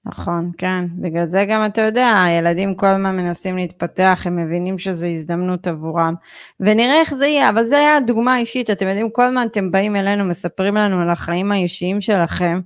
נכון, 0.05 0.51
כן. 0.59 0.85
בגלל 0.95 1.27
זה 1.27 1.45
גם 1.49 1.67
אתה 1.67 1.81
יודע, 1.83 2.23
הילדים 2.23 2.75
כל 2.75 2.87
הזמן 2.87 3.17
מנסים 3.17 3.57
להתפתח, 3.57 4.23
הם 4.25 4.37
מבינים 4.37 4.79
שזו 4.79 5.07
הזדמנות 5.07 5.67
עבורם. 5.67 6.15
ונראה 6.61 7.01
איך 7.01 7.15
זה 7.15 7.27
יהיה, 7.27 7.51
אבל 7.51 7.65
זה 7.65 7.79
היה 7.79 8.01
דוגמה 8.01 8.39
אישית, 8.39 8.71
אתם 8.71 8.87
יודעים, 8.87 9.11
כל 9.11 9.23
הזמן 9.23 9.47
אתם 9.51 9.71
באים 9.71 9.97
אלינו, 9.97 10.25
מספרים 10.25 10.75
לנו 10.75 11.01
על 11.01 11.11
החיים 11.11 11.53
האישיים 11.53 12.01
שלכם, 12.01 12.61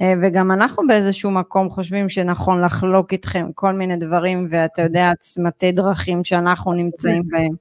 אה, 0.00 0.14
וגם 0.22 0.52
אנחנו 0.52 0.86
באיזשהו 0.86 1.30
מקום 1.30 1.70
חושבים 1.70 2.08
שנכון 2.08 2.64
לחלוק 2.64 3.12
איתכם 3.12 3.46
כל 3.54 3.72
מיני 3.72 3.96
דברים, 3.96 4.48
ואתה 4.50 4.82
יודע, 4.82 5.12
צמתי 5.20 5.72
דרכים 5.72 6.24
שאנחנו 6.24 6.72
נמצאים 6.72 7.22
בהם. 7.28 7.52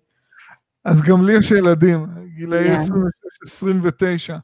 אז 0.85 1.01
גם 1.01 1.25
לי 1.25 1.33
יש 1.33 1.51
ילדים, 1.51 2.05
גילאי 2.35 2.75
26-29. 2.75 4.37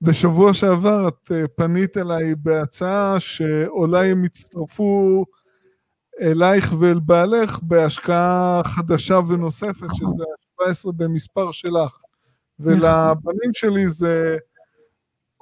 בשבוע 0.00 0.54
שעבר 0.54 1.08
את 1.08 1.32
אה, 1.32 1.48
פנית 1.48 1.96
אליי 1.96 2.34
בהצעה 2.34 3.20
שאולי 3.20 4.10
הם 4.10 4.24
יצטרפו 4.24 5.24
אלייך 6.22 6.72
ואל 6.80 7.00
בעלך 7.00 7.58
בהשקעה 7.62 8.60
חדשה 8.64 9.18
ונוספת, 9.28 9.86
שזה 9.92 10.24
ה-17 10.60 10.92
במספר 10.96 11.52
שלך. 11.52 11.96
ולבנים 12.60 13.50
שלי 13.52 13.88
זה 13.88 14.36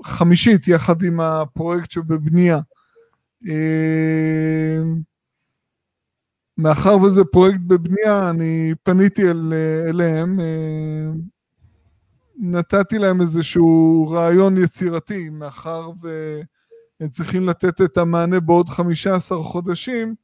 חמישית 0.05 0.69
יחד 0.69 1.03
עם 1.03 1.21
הפרויקט 1.21 1.91
שבבנייה. 1.91 2.59
אה, 3.49 4.83
מאחר 6.59 6.99
וזה 6.99 7.25
פרויקט 7.25 7.61
בבנייה, 7.67 8.31
אני 8.31 8.75
פניתי 8.83 9.23
אל, 9.31 9.53
אליהם, 9.89 10.41
אה, 10.41 11.11
נתתי 12.39 12.99
להם 12.99 13.21
איזשהו 13.21 14.09
רעיון 14.11 14.57
יצירתי, 14.57 15.29
מאחר 15.29 15.91
והם 16.01 17.09
צריכים 17.11 17.49
לתת 17.49 17.81
את 17.81 17.99
המענה 17.99 18.41
בעוד 18.41 18.69
15 18.69 19.43
חודשים, 19.43 20.15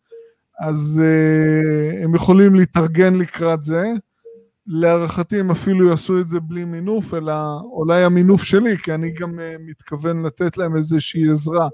אז 0.61 1.02
uh, 1.02 2.05
הם 2.05 2.14
יכולים 2.14 2.55
להתארגן 2.55 3.14
לקראת 3.14 3.62
זה. 3.62 3.93
להערכתי 4.67 5.40
הם 5.40 5.50
אפילו 5.50 5.88
יעשו 5.88 6.21
את 6.21 6.29
זה 6.29 6.40
בלי 6.40 6.64
מינוף, 6.64 7.14
אלא 7.14 7.33
אולי 7.62 8.05
המינוף 8.05 8.43
שלי, 8.43 8.79
כי 8.79 8.95
אני 8.95 9.11
גם 9.11 9.38
uh, 9.38 9.43
מתכוון 9.61 10.23
לתת 10.23 10.57
להם 10.57 10.76
איזושהי 10.76 11.31
עזרה. 11.31 11.69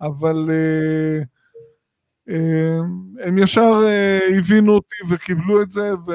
אבל 0.00 0.50
uh, 0.50 1.24
uh, 2.28 2.34
הם 3.24 3.38
ישר 3.38 3.82
uh, 3.82 4.34
הבינו 4.38 4.72
אותי 4.72 4.96
וקיבלו 5.08 5.62
את 5.62 5.70
זה, 5.70 5.92
ו... 6.06 6.12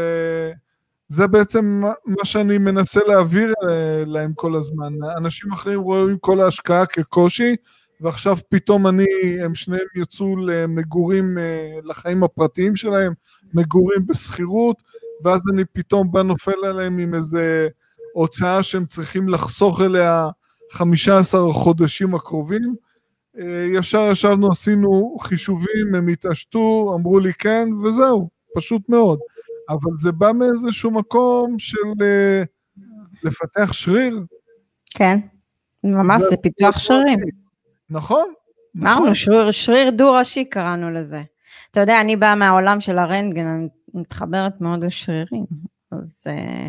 זה 1.08 1.28
בעצם 1.28 1.82
מה 2.06 2.26
שאני 2.26 2.58
מנסה 2.58 3.00
להעביר 3.08 3.54
אה, 3.70 4.04
להם 4.06 4.34
כל 4.36 4.56
הזמן. 4.56 4.94
אנשים 5.18 5.52
אחרים 5.52 5.82
רואים 5.82 6.18
כל 6.18 6.42
ההשקעה 6.42 6.86
כקושי, 6.86 7.56
ועכשיו 8.02 8.38
פתאום 8.50 8.88
אני, 8.88 9.06
הם 9.44 9.56
שניהם 9.56 9.86
יצאו 9.96 10.38
למגורים, 10.38 11.38
אה, 11.38 11.80
לחיים 11.84 12.24
הפרטיים 12.24 12.76
שלהם, 12.76 13.14
מגורים 13.54 14.08
בשכירות, 14.08 14.84
ואז 15.24 15.42
אני 15.54 15.66
פתאום 15.74 16.12
בא 16.12 16.22
נופל 16.22 16.66
עליהם 16.66 16.98
עם 16.98 17.16
איזה 17.16 17.68
הוצאה 18.14 18.64
שהם 18.64 18.86
צריכים 18.86 19.30
לחסוך 19.30 19.82
אליה 19.82 20.30
15 20.72 21.54
חודשים 21.54 22.16
הקרובים. 22.16 22.76
אה, 23.40 23.68
ישר 23.74 24.10
ישבנו, 24.12 24.50
עשינו 24.50 25.18
חישובים, 25.22 25.96
הם 25.96 26.08
התעשתו, 26.08 26.96
אמרו 27.00 27.20
לי 27.20 27.34
כן, 27.34 27.70
וזהו, 27.84 28.30
פשוט 28.56 28.90
מאוד. 28.90 29.20
אבל 29.70 29.92
זה 29.98 30.12
בא 30.12 30.32
מאיזשהו 30.32 30.92
מקום 30.92 31.60
של 31.60 31.78
אה, 32.02 32.44
לפתח 33.24 33.74
שריר. 33.74 34.20
כן, 34.98 35.20
ממש, 35.84 36.22
זה, 36.22 36.30
זה 36.30 36.38
פיתוח 36.38 36.80
שרירים. 36.80 37.20
נכון. 37.90 38.34
אמרנו, 38.78 39.00
נכון. 39.02 39.14
שריר, 39.14 39.52
שריר 39.52 39.90
דו-ראשי 39.90 40.46
קראנו 40.46 40.92
לזה. 40.92 41.22
אתה 41.72 41.80
יודע, 41.80 42.02
אני 42.02 42.16
באה 42.16 42.36
מהעולם 42.36 42.80
של 42.80 42.98
הרנטגן, 42.98 43.48
אני 43.48 43.68
מתחברת 43.94 44.62
מאוד 44.62 44.84
לשרירים, 44.84 45.46
אז 45.92 46.24
אה, 46.28 46.68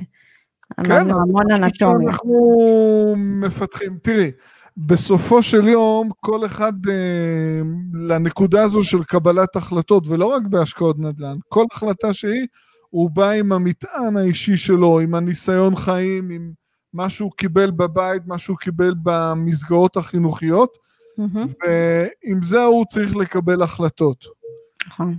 כן, 0.85 0.93
אמרנו 0.93 1.23
המון 1.23 1.51
אנטומיה. 1.51 2.09
אנחנו 2.09 3.15
מפתחים, 3.17 3.99
תראי, 4.03 4.31
בסופו 4.77 5.43
של 5.43 5.69
יום, 5.69 6.11
כל 6.21 6.47
אחד 6.47 6.73
אה, 6.89 7.61
לנקודה 8.09 8.63
הזו 8.63 8.85
של 8.85 9.05
קבלת 9.05 9.57
החלטות, 9.57 10.09
ולא 10.09 10.27
רק 10.27 10.43
בהשקעות 10.43 10.99
נדל"ן, 10.99 11.37
כל 11.49 11.65
החלטה 11.73 12.13
שהיא, 12.13 12.47
הוא 12.97 13.11
בא 13.11 13.31
עם 13.31 13.53
המטען 13.53 14.17
האישי 14.17 14.57
שלו, 14.57 15.01
עם 15.01 15.15
הניסיון 15.15 15.77
חיים, 15.77 16.31
עם 16.31 16.53
מה 16.93 17.11
שהוא 17.11 17.33
קיבל 17.37 17.71
בבית, 17.71 18.23
מה 18.27 18.39
שהוא 18.39 18.57
קיבל 18.57 18.95
במסגרות 19.03 19.97
החינוכיות, 19.97 20.79
mm-hmm. 21.21 21.39
ועם 21.67 22.43
זה 22.43 22.63
הוא 22.63 22.85
צריך 22.89 23.17
לקבל 23.17 23.63
החלטות. 23.63 24.25
נכון, 24.87 25.15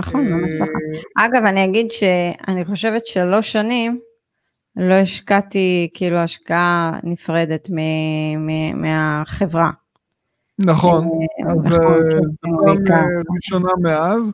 נכון, 0.00 0.28
ממש 0.28 0.50
נכון. 0.54 0.74
אגב, 1.16 1.44
אני 1.44 1.64
אגיד 1.64 1.90
שאני 1.90 2.64
חושבת 2.64 3.06
שלוש 3.06 3.52
שנים 3.52 4.00
לא 4.76 4.94
השקעתי 4.94 5.88
כאילו 5.94 6.16
השקעה 6.16 6.98
נפרדת 7.02 7.70
מהחברה. 8.74 9.70
נכון, 10.58 11.04
אה, 11.04 11.52
אז 11.52 11.72
נכון, 11.72 12.10
זו 12.10 12.74
כן, 12.76 12.84
פעם 12.86 13.22
ראשונה 13.36 13.72
מאז. 13.82 14.32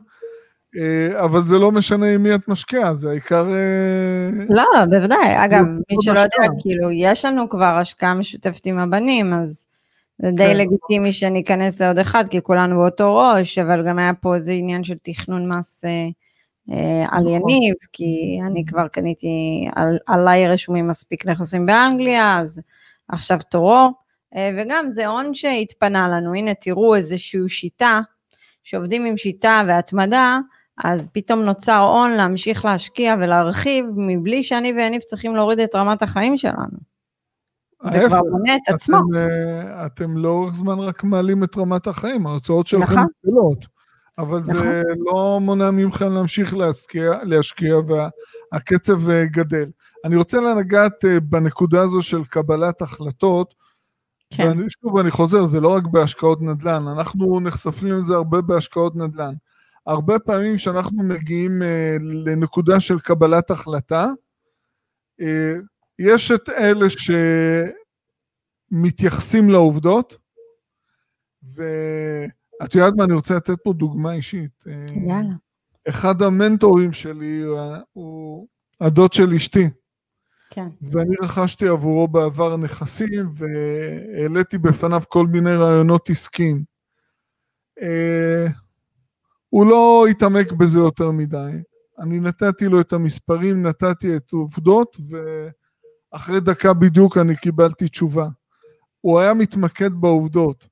אה, 0.77 1.23
אבל 1.23 1.43
זה 1.43 1.59
לא 1.59 1.71
משנה 1.71 2.07
עם 2.13 2.23
מי 2.23 2.35
את 2.35 2.47
משקיעה, 2.47 2.93
זה 2.93 3.09
העיקר... 3.09 3.45
אה, 3.53 4.45
לא, 4.49 4.85
בוודאי. 4.89 5.45
אגב, 5.45 5.65
מי 5.65 5.97
שלא 6.01 6.19
יודע, 6.19 6.53
כאילו, 6.61 6.91
יש 6.91 7.25
לנו 7.25 7.49
כבר 7.49 7.77
השקעה 7.79 8.13
משותפת 8.13 8.65
עם 8.65 8.77
הבנים, 8.77 9.33
אז 9.33 9.65
זה 10.21 10.31
די 10.31 10.45
כן. 10.45 10.57
לגיטימי 10.57 11.11
שאני 11.11 11.41
אכנס 11.41 11.81
לעוד 11.81 11.99
אחד, 11.99 12.27
כי 12.29 12.41
כולנו 12.41 12.75
באותו 12.75 13.15
ראש, 13.15 13.57
אבל 13.57 13.87
גם 13.87 13.99
היה 13.99 14.13
פה 14.13 14.35
איזה 14.35 14.51
עניין 14.51 14.83
של 14.83 14.97
תכנון 15.03 15.49
מס 15.49 15.85
אה, 15.85 17.05
על 17.09 17.23
נכון. 17.23 17.33
יניב, 17.33 17.75
כי 17.93 18.39
אני 18.47 18.65
כבר 18.65 18.87
קניתי, 18.87 19.67
עליי 20.07 20.47
רשומים 20.47 20.87
מספיק 20.87 21.25
נכסים 21.25 21.65
באנגליה, 21.65 22.39
אז 22.39 22.61
עכשיו 23.07 23.39
תורו. 23.49 23.89
וגם 24.57 24.85
זה 24.89 25.07
הון 25.07 25.33
שהתפנה 25.33 26.07
לנו, 26.07 26.33
הנה 26.33 26.53
תראו 26.53 26.95
איזושהי 26.95 27.39
שיטה, 27.47 27.99
שעובדים 28.63 29.05
עם 29.05 29.17
שיטה 29.17 29.63
והתמדה, 29.67 30.39
אז 30.83 31.07
פתאום 31.13 31.39
נוצר 31.39 31.79
הון 31.79 32.11
להמשיך 32.11 32.65
להשקיע 32.65 33.15
ולהרחיב, 33.19 33.85
מבלי 33.97 34.43
שאני 34.43 34.73
ויניב 34.73 35.01
צריכים 35.01 35.35
להוריד 35.35 35.59
את 35.59 35.75
רמת 35.75 36.01
החיים 36.01 36.37
שלנו. 36.37 36.95
זה 37.91 37.99
כבר 38.07 38.19
בונה 38.31 38.55
את 38.55 38.73
עצמו. 38.73 38.97
אתם, 38.97 39.15
אה, 39.15 39.85
אתם 39.85 40.17
לאורך 40.17 40.55
זמן 40.55 40.79
רק 40.79 41.03
מעלים 41.03 41.43
את 41.43 41.57
רמת 41.57 41.87
החיים, 41.87 42.27
ההוצאות 42.27 42.67
שלכם 42.67 42.93
נכון. 42.93 43.05
גדולות. 43.23 43.65
אבל 44.17 44.39
נכון. 44.39 44.55
זה 44.55 44.81
לא 44.97 45.39
מונע 45.41 45.71
מכם 45.71 46.13
להמשיך 46.13 46.53
להשקיע, 46.53 47.13
להשקיע 47.23 47.75
והקצב 48.51 49.09
אה, 49.09 49.25
גדל. 49.25 49.65
אני 50.05 50.15
רוצה 50.15 50.37
לגעת 50.41 51.05
אה, 51.05 51.19
בנקודה 51.19 51.81
הזו 51.81 52.01
של 52.01 52.23
קבלת 52.23 52.81
החלטות, 52.81 53.53
כן. 54.29 54.47
ואני, 54.47 54.63
שוב, 54.69 54.97
אני 54.97 55.11
חוזר, 55.11 55.45
זה 55.45 55.59
לא 55.59 55.69
רק 55.69 55.83
בהשקעות 55.83 56.41
נדל"ן, 56.41 56.87
אנחנו 56.87 57.39
נחשפים 57.39 57.93
לזה 57.93 58.15
הרבה 58.15 58.41
בהשקעות 58.41 58.95
נדל"ן. 58.95 59.33
הרבה 59.87 60.19
פעמים 60.19 60.55
כשאנחנו 60.55 61.03
מגיעים 61.03 61.61
uh, 61.61 61.65
לנקודה 62.25 62.79
של 62.79 62.99
קבלת 62.99 63.51
החלטה, 63.51 64.05
uh, 65.21 65.25
יש 65.99 66.31
את 66.31 66.49
אלה 66.49 66.85
שמתייחסים 68.71 69.49
לעובדות, 69.49 70.17
ואת 71.43 72.75
יודעת 72.75 72.93
מה, 72.97 73.03
אני 73.03 73.13
רוצה 73.13 73.35
לתת 73.35 73.55
פה 73.63 73.73
דוגמה 73.73 74.13
אישית. 74.13 74.63
אה, 74.67 74.85
יאללה. 75.07 75.35
אחד 75.89 76.21
המנטורים 76.21 76.93
שלי 76.93 77.43
הוא 77.93 78.47
הדוד 78.81 79.13
של 79.13 79.33
אשתי. 79.33 79.69
כן. 80.49 80.67
ואני 80.81 81.15
רכשתי 81.21 81.67
עבורו 81.67 82.07
בעבר 82.07 82.57
נכסים, 82.57 83.29
והעליתי 83.31 84.57
בפניו 84.57 85.01
כל 85.09 85.27
מיני 85.27 85.53
רעיונות 85.53 86.09
עסקיים. 86.09 86.63
הוא 89.55 89.65
לא 89.65 90.05
התעמק 90.09 90.51
בזה 90.51 90.79
יותר 90.79 91.11
מדי. 91.11 91.51
אני 91.99 92.19
נתתי 92.19 92.65
לו 92.65 92.81
את 92.81 92.93
המספרים, 92.93 93.67
נתתי 93.67 94.15
את 94.15 94.33
העובדות, 94.33 94.97
ואחרי 96.11 96.39
דקה 96.39 96.73
בדיוק 96.73 97.17
אני 97.17 97.35
קיבלתי 97.35 97.87
תשובה. 97.87 98.27
הוא 99.01 99.19
היה 99.19 99.33
מתמקד 99.33 99.93
בעובדות. 99.93 100.67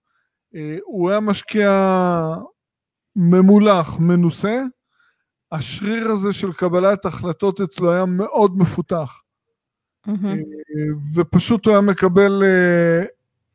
אה, 0.56 0.78
הוא 0.86 1.10
היה 1.10 1.20
משקיע 1.20 1.70
ממולח, 3.16 4.00
מנוסה, 4.00 4.64
השריר 5.52 6.12
הזה 6.12 6.34
של 6.34 6.54
קבלת 6.54 7.06
החלטות 7.06 7.62
אצלו 7.62 7.92
היה 7.92 8.06
מאוד 8.06 8.58
מפותח. 8.58 9.22
Mm-hmm. 10.08 10.38
ופשוט 11.16 11.66
הוא 11.66 11.72
היה 11.72 11.82
מקבל 11.82 12.44
אה, 12.44 13.04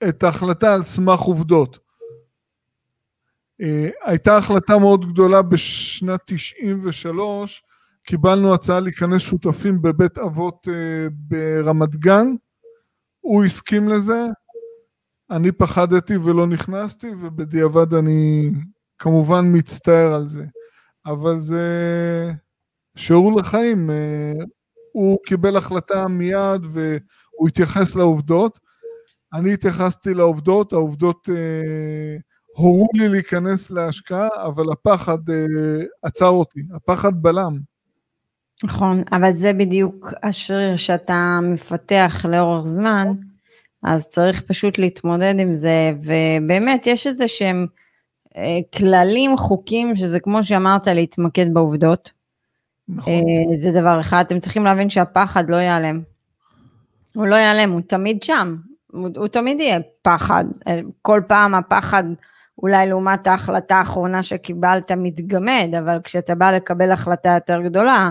את 0.08 0.22
ההחלטה 0.22 0.74
על 0.74 0.82
סמך 0.82 1.20
עובדות. 1.20 1.87
הייתה 4.04 4.36
החלטה 4.36 4.78
מאוד 4.78 5.12
גדולה 5.12 5.42
בשנת 5.42 6.20
93, 6.24 7.62
קיבלנו 8.02 8.54
הצעה 8.54 8.80
להיכנס 8.80 9.20
שותפים 9.20 9.82
בבית 9.82 10.18
אבות 10.18 10.68
ברמת 11.10 11.96
גן, 11.96 12.26
הוא 13.20 13.44
הסכים 13.44 13.88
לזה, 13.88 14.26
אני 15.30 15.52
פחדתי 15.52 16.16
ולא 16.16 16.46
נכנסתי, 16.46 17.08
ובדיעבד 17.20 17.94
אני 17.94 18.50
כמובן 18.98 19.44
מצטער 19.52 20.14
על 20.14 20.28
זה. 20.28 20.44
אבל 21.06 21.40
זה 21.40 21.66
שיעור 22.96 23.40
לחיים. 23.40 23.90
אה, 23.90 24.32
הוא 24.92 25.18
קיבל 25.26 25.56
החלטה 25.56 26.08
מיד 26.08 26.66
והוא 26.72 27.48
התייחס 27.48 27.94
לעובדות. 27.94 28.58
אני 29.32 29.52
התייחסתי 29.52 30.14
לעובדות, 30.14 30.72
העובדות 30.72 31.28
אה, 31.28 32.16
הורו 32.58 32.88
לי 32.94 33.08
להיכנס 33.08 33.70
להשקעה, 33.70 34.28
אבל 34.46 34.72
הפחד 34.72 35.30
אה, 35.30 35.36
עצר 36.02 36.28
אותי, 36.28 36.60
הפחד 36.74 37.22
בלם. 37.22 37.58
נכון, 38.64 39.02
אבל 39.12 39.32
זה 39.32 39.52
בדיוק 39.52 40.12
השריר 40.22 40.76
שאתה 40.76 41.38
מפתח 41.42 42.26
לאורך 42.28 42.66
זמן, 42.66 43.08
אז 43.82 44.08
צריך 44.08 44.42
פשוט 44.42 44.78
להתמודד 44.78 45.34
עם 45.38 45.54
זה, 45.54 45.92
ובאמת 46.02 46.86
יש 46.86 47.06
איזה 47.06 47.28
שהם 47.28 47.66
אה, 48.36 48.58
כללים, 48.76 49.36
חוקים, 49.36 49.96
שזה 49.96 50.20
כמו 50.20 50.44
שאמרת, 50.44 50.86
להתמקד 50.86 51.54
בעובדות. 51.54 52.12
נכון. 52.88 53.12
אה, 53.12 53.56
זה 53.56 53.72
דבר 53.72 54.00
אחד, 54.00 54.24
אתם 54.26 54.38
צריכים 54.38 54.64
להבין 54.64 54.90
שהפחד 54.90 55.50
לא 55.50 55.56
ייעלם. 55.56 56.00
הוא 57.14 57.26
לא 57.26 57.36
ייעלם, 57.36 57.70
הוא 57.70 57.80
תמיד 57.86 58.22
שם, 58.22 58.56
הוא, 58.92 59.08
הוא 59.16 59.28
תמיד 59.28 59.60
יהיה 59.60 59.78
פחד. 60.02 60.44
אה, 60.68 60.80
כל 61.02 61.22
פעם 61.28 61.54
הפחד, 61.54 62.04
אולי 62.62 62.86
לעומת 62.86 63.26
ההחלטה 63.26 63.76
האחרונה 63.76 64.22
שקיבלת, 64.22 64.92
מתגמד, 64.92 65.68
אבל 65.78 65.98
כשאתה 66.04 66.34
בא 66.34 66.52
לקבל 66.52 66.90
החלטה 66.90 67.28
יותר 67.34 67.60
גדולה, 67.62 68.10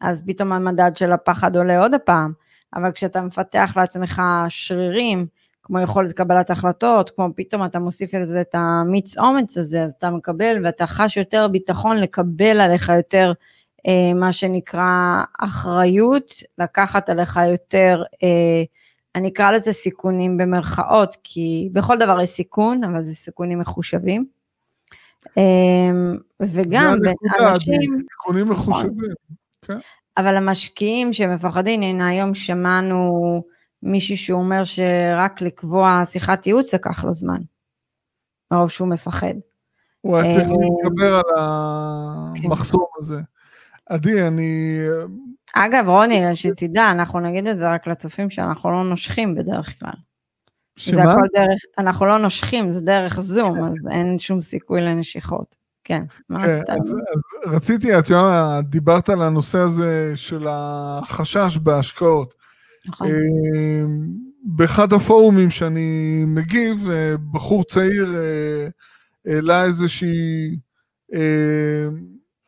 אז 0.00 0.22
פתאום 0.26 0.52
המדד 0.52 0.92
של 0.96 1.12
הפחד 1.12 1.56
עולה 1.56 1.78
עוד 1.78 1.94
הפעם. 1.94 2.32
אבל 2.74 2.92
כשאתה 2.92 3.20
מפתח 3.20 3.72
לעצמך 3.76 4.22
שרירים, 4.48 5.26
כמו 5.62 5.80
יכולת 5.80 6.12
קבלת 6.12 6.50
החלטות, 6.50 7.10
כמו 7.10 7.28
פתאום 7.36 7.64
אתה 7.64 7.78
מוסיף 7.78 8.14
לזה 8.14 8.40
את 8.40 8.54
המיץ 8.54 9.18
אומץ 9.18 9.58
הזה, 9.58 9.82
אז 9.82 9.92
אתה 9.98 10.10
מקבל 10.10 10.56
ואתה 10.64 10.86
חש 10.86 11.16
יותר 11.16 11.48
ביטחון 11.48 11.96
לקבל 11.96 12.60
עליך 12.60 12.88
יותר 12.88 13.32
אה, 13.86 14.14
מה 14.14 14.32
שנקרא 14.32 15.22
אחריות, 15.40 16.32
לקחת 16.58 17.08
עליך 17.08 17.40
יותר, 17.52 18.02
אה, 18.22 18.62
אני 19.14 19.28
אקרא 19.28 19.52
לזה 19.52 19.72
סיכונים 19.72 20.36
במרכאות, 20.36 21.16
כי 21.24 21.68
בכל 21.72 21.98
דבר 21.98 22.20
יש 22.20 22.30
סיכון, 22.30 22.84
אבל 22.84 23.02
זה 23.02 23.14
סיכונים 23.14 23.58
מחושבים. 23.58 24.26
אה, 25.38 25.90
וגם 26.40 26.96
אנשים... 27.40 27.98
סיכונים 28.10 28.44
נכון. 28.44 28.74
מחושבים. 28.74 29.14
כן. 29.62 29.78
אבל 30.16 30.36
המשקיעים 30.36 31.12
שמפחדים, 31.12 31.82
הנה 31.82 32.08
היום 32.08 32.34
שמענו 32.34 33.42
מישהו 33.82 34.16
שהוא 34.16 34.40
אומר 34.40 34.64
שרק 34.64 35.40
לקבוע 35.40 36.02
שיחת 36.04 36.46
ייעוץ 36.46 36.74
לקח 36.74 37.04
לו 37.04 37.12
זמן, 37.12 37.40
מרוב 38.50 38.68
שהוא 38.70 38.88
מפחד. 38.88 39.34
הוא 40.00 40.16
היה 40.16 40.34
צריך 40.34 40.48
אה, 40.48 40.52
להתגבר 40.60 41.16
על 41.16 41.22
המחסום 42.44 42.80
כן. 42.80 42.98
הזה. 42.98 43.20
עדי, 43.86 44.22
אני... 44.22 44.78
אגב, 45.54 45.88
רוני, 45.88 46.22
שתדע, 46.34 46.90
אנחנו 46.90 47.20
נגיד 47.20 47.46
את 47.46 47.58
זה 47.58 47.70
רק 47.72 47.86
לצופים 47.86 48.30
שאנחנו 48.30 48.70
לא 48.70 48.84
נושכים 48.84 49.34
בדרך 49.34 49.78
כלל. 49.78 49.92
שמה? 50.76 50.94
זה 50.94 51.02
הכל 51.02 51.26
דרך, 51.34 51.60
אנחנו 51.78 52.06
לא 52.06 52.18
נושכים, 52.18 52.70
זה 52.70 52.80
דרך 52.80 53.20
זום, 53.20 53.64
אז 53.64 53.74
אין 53.90 54.18
שום 54.18 54.40
סיכוי 54.40 54.80
לנשיכות. 54.80 55.56
כן, 55.84 56.02
מה 56.28 56.38
כן, 56.38 56.60
רצית? 56.68 56.94
רציתי, 57.46 57.98
את 57.98 58.10
יודעת, 58.10 58.68
דיברת 58.68 59.08
על 59.08 59.22
הנושא 59.22 59.58
הזה 59.58 60.12
של 60.14 60.46
החשש 60.48 61.56
בהשקעות. 61.56 62.34
נכון. 62.88 63.06
אה, 63.06 63.82
באחד 64.44 64.92
הפורומים 64.92 65.50
שאני 65.50 66.22
מגיב, 66.26 66.90
אה, 66.90 67.14
בחור 67.32 67.64
צעיר 67.64 68.14
אה, 68.16 68.68
העלה 69.26 69.64
איזושהי 69.64 70.58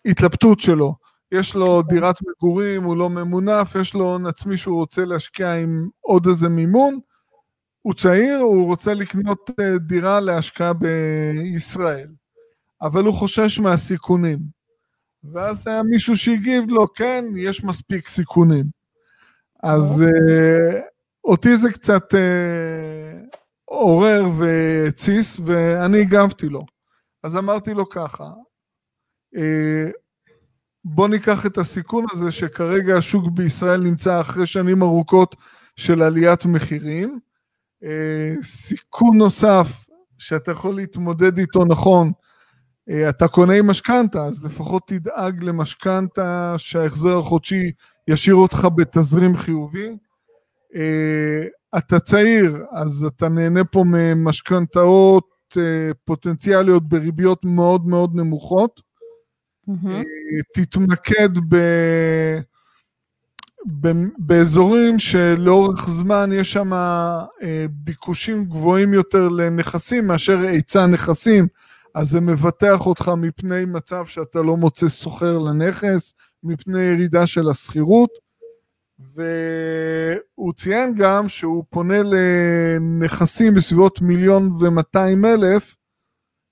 התלבטות 0.07 0.61
שלו. 0.61 0.95
יש 1.39 1.55
לו. 1.55 1.83
דירת 1.83 2.17
מגורים, 2.29 2.83
הוא 2.83 2.97
לא 2.97 3.11
ממונף, 3.11 3.75
יש 3.81 3.95
לו 3.95 4.05
הון 4.05 4.27
עצמי 4.27 4.57
שהוא 4.57 4.77
רוצה 4.77 5.05
להשקיע 5.05 5.55
עם 5.55 5.89
עוד 6.01 6.27
איזה 6.27 6.49
מימון. 6.49 6.99
הוא 7.83 7.95
צעיר, 7.95 8.39
הוא 8.39 8.67
רוצה 8.67 8.95
לקנות 8.95 9.51
דירה 9.81 10.21
להשקעה 10.21 10.73
בישראל. 10.73 12.09
אבל 12.83 13.05
הוא 13.05 13.15
חושש 13.15 13.59
מהסיכונים. 13.59 14.39
ואז 15.33 15.67
היה 15.67 15.83
מישהו 15.83 16.17
שהגיב 16.17 16.65
לו, 16.69 16.93
כן, 16.93 17.25
יש 17.37 17.65
מספיק 17.65 18.09
סיכונים. 18.09 18.65
אז 19.63 20.05
uh, 20.07 20.75
אותי 21.25 21.57
זה 21.57 21.73
קצת 21.73 22.15
uh, 22.15 23.37
עורר 23.65 24.25
והתסיס, 24.39 25.41
ואני 25.45 26.01
הגבתי 26.01 26.49
לו. 26.49 26.61
אז 27.23 27.37
אמרתי 27.37 27.75
לו 27.75 27.89
ככה, 27.89 28.31
בוא 30.85 31.09
ניקח 31.09 31.47
את 31.47 31.59
הסיכון 31.59 32.05
הזה 32.13 32.31
שכרגע 32.31 32.97
השוק 32.97 33.29
בישראל 33.29 33.81
נמצא 33.81 34.21
אחרי 34.21 34.47
שנים 34.47 34.83
ארוכות 34.83 35.37
של 35.77 36.03
עליית 36.03 36.47
מחירים. 36.47 37.19
Uh, 37.85 37.87
סיכון 38.43 39.19
נוסף 39.19 39.87
שאתה 40.19 40.51
יכול 40.51 40.77
להתמודד 40.77 41.39
איתו 41.39 41.65
נכון, 41.65 42.13
אה, 42.91 43.09
אתה 43.09 43.29
קונה 43.29 43.55
עם 43.55 43.67
משכנתה, 43.67 44.25
אז 44.25 44.45
לפחות 44.45 44.83
תדאג 44.87 45.45
למשכנתה 45.45 46.55
שההחזר 46.59 47.19
החודשי 47.19 47.73
ישאיר 48.09 48.35
אותך 48.35 48.69
בתזרים 48.77 49.37
חיובי. 49.37 49.97
אה, 50.75 51.45
אתה 51.79 51.99
צעיר, 51.99 52.65
אז 52.73 53.05
אתה 53.05 53.29
נהנה 53.29 53.65
פה 53.65 53.85
ממשכנתאות 53.87 55.57
אה, 55.57 55.91
פוטנציאליות 56.05 56.89
בריביות 56.89 57.45
מאוד 57.45 57.87
מאוד 57.87 58.15
נמוכות. 58.15 58.81
Mm-hmm. 59.69 60.05
תתמקד 60.55 61.29
ב... 61.49 61.57
באזורים 64.19 64.99
שלאורך 64.99 65.91
זמן 65.91 66.31
יש 66.33 66.53
שם 66.53 66.73
ביקושים 67.71 68.45
גבוהים 68.45 68.95
יותר 68.95 69.29
לנכסים 69.29 70.07
מאשר 70.07 70.39
היצע 70.39 70.87
נכסים. 70.87 71.49
אז 71.95 72.11
זה 72.11 72.21
מבטח 72.21 72.87
אותך 72.87 73.13
מפני 73.17 73.65
מצב 73.65 74.07
שאתה 74.07 74.43
לא 74.43 74.57
מוצא 74.57 74.89
סוחר 74.89 75.39
לנכס, 75.39 76.15
מפני 76.43 76.81
ירידה 76.81 77.27
של 77.27 77.49
השכירות, 77.49 78.11
והוא 78.99 80.53
ציין 80.53 80.95
גם 80.95 81.29
שהוא 81.29 81.65
פונה 81.71 81.99
לנכסים 82.03 83.55
בסביבות 83.55 84.01
מיליון 84.01 84.55
ומאתיים 84.61 85.25
אלף 85.25 85.77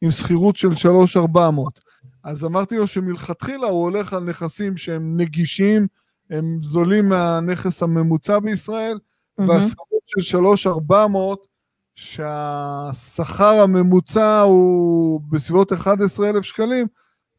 עם 0.01 0.11
שכירות 0.11 0.57
של 0.57 0.75
שלוש 0.75 1.17
ארבע 1.17 1.51
מאות. 1.51 1.81
אז 2.25 2.45
אמרתי 2.45 2.77
לו 2.77 2.87
שמלכתחילה 2.87 3.67
הוא 3.67 3.83
הולך 3.83 4.13
על 4.13 4.25
נכסים 4.25 4.77
שהם 4.77 5.17
נגישים, 5.17 5.87
הם 6.31 6.59
זולים 6.63 7.09
מהנכס 7.09 7.83
הממוצע 7.83 8.39
בישראל, 8.39 8.97
mm-hmm. 8.97 9.43
והשכירות 9.49 10.03
של 10.07 10.21
שלוש 10.21 10.67
ארבע 10.67 11.07
מאות 11.07 11.47
שהשכר 11.95 13.61
הממוצע 13.61 14.41
הוא 14.41 15.21
בסביבות 15.31 15.73
11,000 15.73 16.43
שקלים, 16.43 16.87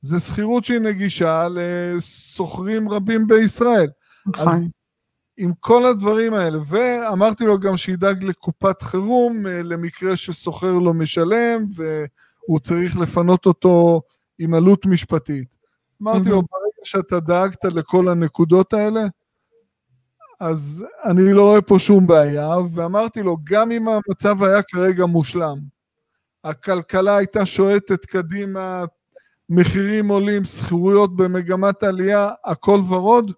זה 0.02 0.20
שכירות 0.20 0.66
שהיא 0.66 0.80
נגישה 0.80 1.48
לסוחרים 1.52 2.90
רבים 2.90 3.28
בישראל. 3.28 3.90
נכון. 4.26 4.48
אז 4.48 4.62
עם 5.38 5.52
כל 5.60 5.86
הדברים 5.86 6.34
האלה, 6.34 6.58
ואמרתי 6.68 7.44
לו 7.44 7.60
גם 7.60 7.78
שידאג 7.78 8.24
לקופת 8.24 8.82
חירום 8.82 9.48
אה, 9.48 9.64
למקרה 9.64 10.16
שסוחר 10.16 10.74
לא 10.74 10.94
משלם 10.94 11.66
והוא 11.76 12.60
צריך 12.60 12.98
לפנות 12.98 13.46
אותו 13.46 14.02
עם 14.44 14.54
עלות 14.54 14.86
משפטית. 14.86 15.58
אמרתי 16.02 16.30
לו, 16.30 16.36
ברגע 16.36 16.84
שאתה 16.84 17.20
דאגת 17.20 17.66
לכל 17.66 18.10
הנקודות 18.10 18.74
האלה, 18.74 19.02
אז 20.40 20.86
אני 21.06 21.34
לא 21.34 21.44
רואה 21.44 21.62
פה 21.62 21.80
שום 21.80 22.08
בעיה, 22.08 22.50
ואמרתי 22.72 23.24
לו, 23.24 23.38
גם 23.44 23.72
אם 23.72 23.88
המצב 23.88 24.44
היה 24.44 24.62
כרגע 24.62 25.06
מושלם, 25.06 25.58
הכלכלה 26.44 27.18
הייתה 27.18 27.46
שועטת 27.46 28.06
קדימה, 28.06 28.84
מחירים 29.50 30.08
עולים, 30.08 30.44
שכירויות 30.44 31.16
במגמת 31.16 31.84
עלייה, 31.84 32.30
הכל 32.46 32.82
ורוד, 32.90 33.32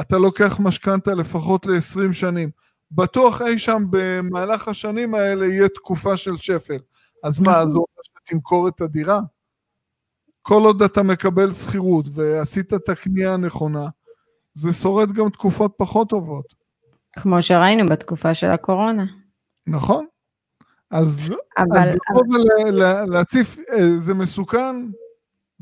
אתה 0.00 0.18
לוקח 0.18 0.60
משכנתה 0.60 1.14
לפחות 1.14 1.66
ל-20 1.66 2.12
שנים. 2.12 2.50
בטוח 2.90 3.42
אי 3.42 3.58
שם 3.58 3.84
במהלך 3.90 4.68
השנים 4.68 5.14
האלה 5.14 5.46
יהיה 5.46 5.68
תקופה 5.68 6.16
של 6.16 6.36
שפל. 6.36 6.78
אז 7.24 7.38
מה, 7.38 7.58
אז 7.58 7.74
הוא 7.74 7.86
אומר 7.88 8.02
שתמכור 8.02 8.68
את 8.68 8.80
הדירה? 8.80 9.20
כל 10.48 10.62
עוד 10.62 10.82
אתה 10.82 11.02
מקבל 11.02 11.54
שכירות 11.54 12.06
ועשית 12.12 12.74
את 12.74 12.88
הקנייה 12.88 13.34
הנכונה, 13.34 13.88
זה 14.54 14.72
שורד 14.72 15.12
גם 15.12 15.30
תקופות 15.30 15.74
פחות 15.76 16.08
טובות. 16.08 16.54
כמו 17.12 17.42
שראינו 17.42 17.88
בתקופה 17.88 18.34
של 18.34 18.50
הקורונה. 18.50 19.04
נכון. 19.66 20.06
אז, 20.90 21.34
אבל, 21.58 21.78
אז 21.78 21.90
לבוא 22.10 22.22
ולהציף, 22.66 23.58
אה, 23.58 23.96
זה 23.96 24.14
מסוכן, 24.14 24.76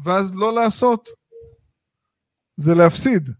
ואז 0.04 0.34
לא 0.34 0.54
לעשות. 0.54 1.08
זה 2.56 2.74
להפסיד. 2.74 3.30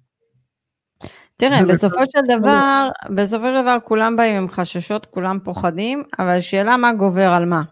תראה, 1.35 1.65
בסופו 1.65 2.01
של 2.13 2.39
דבר, 2.39 2.89
בסופו 3.17 3.47
של 3.47 3.63
דבר 3.63 3.77
כולם 3.85 4.17
באים 4.17 4.37
עם 4.37 4.49
חששות, 4.49 5.07
כולם 5.07 5.39
פוחדים, 5.45 6.03
אבל 6.19 6.39
השאלה 6.39 6.77
מה 6.77 6.93
גובר 6.93 7.31
על 7.31 7.45
מה. 7.45 7.63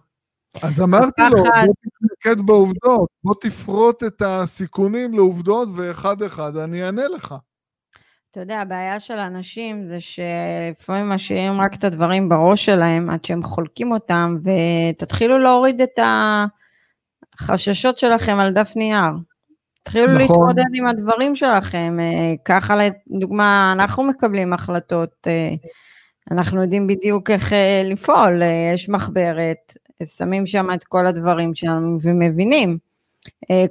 אז 0.62 0.81
אמרתי 0.81 1.23
לו, 1.31 1.37
בוא 1.37 1.75
תתמקד 1.83 2.47
בעובדות, 2.47 3.09
בוא 3.25 3.35
תפרוט 3.40 4.05
את 4.05 4.23
הסיכונים 4.27 5.14
לעובדות 5.14 5.69
ואחד 5.75 6.23
אחד 6.23 6.57
אני 6.57 6.85
אענה 6.85 7.09
לך. 7.09 7.35
אתה 8.31 8.40
יודע, 8.40 8.61
הבעיה 8.61 9.01
של 9.01 9.19
אנשים 9.19 9.87
זה 9.87 9.99
שלפעמים 10.01 11.09
משאירים 11.09 11.61
רק 11.61 11.75
את 11.75 11.85
הדברים 11.85 12.29
בראש 12.29 12.64
שלהם 12.64 13.11
עד 13.11 13.25
שהם 13.25 13.43
חולקים 13.43 13.93
אותם, 13.93 14.37
ותתחילו 14.45 15.38
להוריד 15.38 15.81
את 15.81 15.99
החששות 17.38 17.99
שלכם 17.99 18.35
על 18.35 18.53
דף 18.53 18.73
נייר. 18.77 19.11
תתחילו 19.83 20.07
נכון. 20.07 20.21
להתמודד 20.21 20.75
עם 20.75 20.87
הדברים 20.87 21.37
שלכם. 21.37 21.97
אה, 22.01 22.35
ככה 22.45 22.77
לדוגמה, 22.77 23.73
אנחנו 23.73 24.03
מקבלים 24.03 24.53
החלטות, 24.53 25.27
אה, 25.27 25.55
אנחנו 26.31 26.62
יודעים 26.62 26.87
בדיוק 26.87 27.31
איך 27.31 27.53
אה, 27.53 27.83
לפעול, 27.85 28.43
יש 28.75 28.88
מחברת, 28.88 29.73
שמים 30.07 30.47
שם 30.47 30.69
את 30.75 30.85
כל 30.85 31.07
הדברים 31.07 31.55
שלנו 31.55 31.99
ומבינים. 32.03 32.79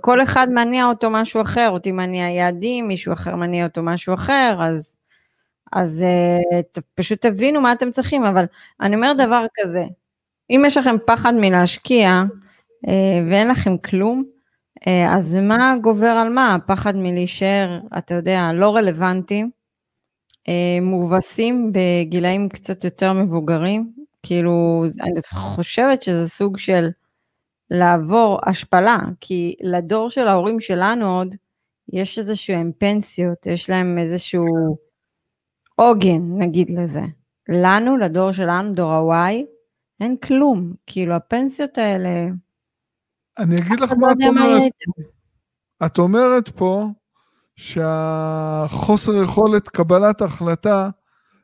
כל 0.01 0.23
אחד 0.23 0.47
מניע 0.49 0.85
אותו 0.85 1.09
משהו 1.09 1.41
אחר, 1.41 1.69
אותי 1.69 1.91
מניע 1.91 2.29
יעדים, 2.29 2.87
מישהו 2.87 3.13
אחר 3.13 3.35
מניע 3.35 3.65
אותו 3.65 3.83
משהו 3.83 4.13
אחר, 4.13 4.57
אז, 4.61 4.97
אז 5.73 6.05
פשוט 6.95 7.21
תבינו 7.21 7.61
מה 7.61 7.71
אתם 7.71 7.91
צריכים, 7.91 8.25
אבל 8.25 8.45
אני 8.81 8.95
אומר 8.95 9.13
דבר 9.17 9.45
כזה, 9.53 9.83
אם 10.49 10.63
יש 10.67 10.77
לכם 10.77 10.95
פחד 11.05 11.33
מלהשקיע 11.33 12.23
ואין 13.29 13.47
לכם 13.47 13.77
כלום, 13.77 14.23
אה, 14.87 15.15
אז 15.15 15.35
מה 15.35 15.75
גובר 15.81 16.07
על 16.07 16.29
מה? 16.29 16.55
הפחד 16.55 16.95
מלהישאר, 16.95 17.79
אתה 17.97 18.13
יודע, 18.13 18.49
לא 18.53 18.75
רלוונטיים, 18.75 19.49
אה, 20.47 20.77
מובסים 20.81 21.71
בגילאים 21.73 22.49
קצת 22.49 22.83
יותר 22.83 23.13
מבוגרים, 23.13 23.91
כאילו, 24.23 24.85
אני 25.01 25.21
חושבת 25.33 26.03
שזה 26.03 26.29
סוג 26.29 26.57
של 26.57 26.89
לעבור 27.69 28.39
השפלה, 28.45 28.97
כי 29.19 29.55
לדור 29.61 30.09
של 30.09 30.27
ההורים 30.27 30.59
שלנו 30.59 31.17
עוד, 31.17 31.35
יש 31.93 32.17
איזשהו 32.17 32.55
הם 32.55 32.71
פנסיות, 32.77 33.45
יש 33.45 33.69
להם 33.69 33.97
איזשהו 33.97 34.77
עוגן, 35.75 36.21
נגיד 36.37 36.69
לזה. 36.69 37.01
לנו, 37.49 37.97
לדור 37.97 38.31
שלנו, 38.31 38.73
דור 38.73 39.13
ה-Y, 39.13 39.33
אין 39.99 40.17
כלום. 40.17 40.73
כאילו, 40.87 41.15
הפנסיות 41.15 41.77
האלה, 41.77 42.27
אני 43.37 43.55
אגיד 43.55 43.79
לך 43.79 43.91
מה 43.91 44.11
את 44.11 44.17
אומרת. 44.27 44.71
את 45.85 45.97
אומרת 45.97 46.49
פה 46.49 46.87
שהחוסר 47.55 49.15
יכולת 49.23 49.69
קבלת 49.69 50.21
החלטה 50.21 50.89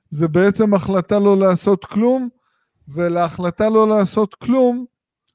זה 0.09 0.27
בעצם 0.27 0.73
החלטה 0.73 1.19
לא 1.19 1.37
לעשות 1.37 1.85
כלום, 1.85 2.29
ולהחלטה 2.93 3.69
לא 3.69 3.89
לעשות 3.89 4.35
כלום, 4.35 4.85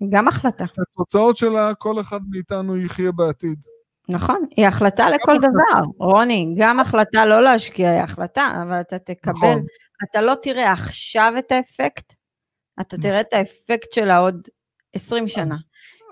גם 0.09 0.29
החלטה. 0.29 0.65
התוצאות 0.95 1.37
שלה, 1.37 1.75
כל 1.75 2.01
אחד 2.01 2.21
מאיתנו 2.31 2.77
יחיה 2.77 3.13
בעתיד. 3.13 3.59
נכון, 4.09 4.45
היא 4.57 4.67
החלטה 4.67 5.11
לכל 5.11 5.37
החלטה. 5.37 5.49
דבר. 5.49 5.83
רוני, 5.99 6.55
גם 6.59 6.81
החלטה 6.81 7.27
לא 7.27 7.43
להשקיע 7.43 7.91
היא 7.91 8.01
החלטה, 8.01 8.63
אבל 8.63 8.81
אתה 8.81 8.99
תקבל, 8.99 9.33
נכון. 9.33 9.65
אתה 10.11 10.21
לא 10.21 10.35
תראה 10.43 10.73
עכשיו 10.73 11.35
את 11.39 11.53
האפקט, 11.53 12.15
אתה 12.81 12.99
תראה 12.99 13.21
את 13.21 13.33
האפקט 13.33 13.93
שלה 13.93 14.19
עוד 14.19 14.49
20 14.93 15.29
שנה. 15.29 15.57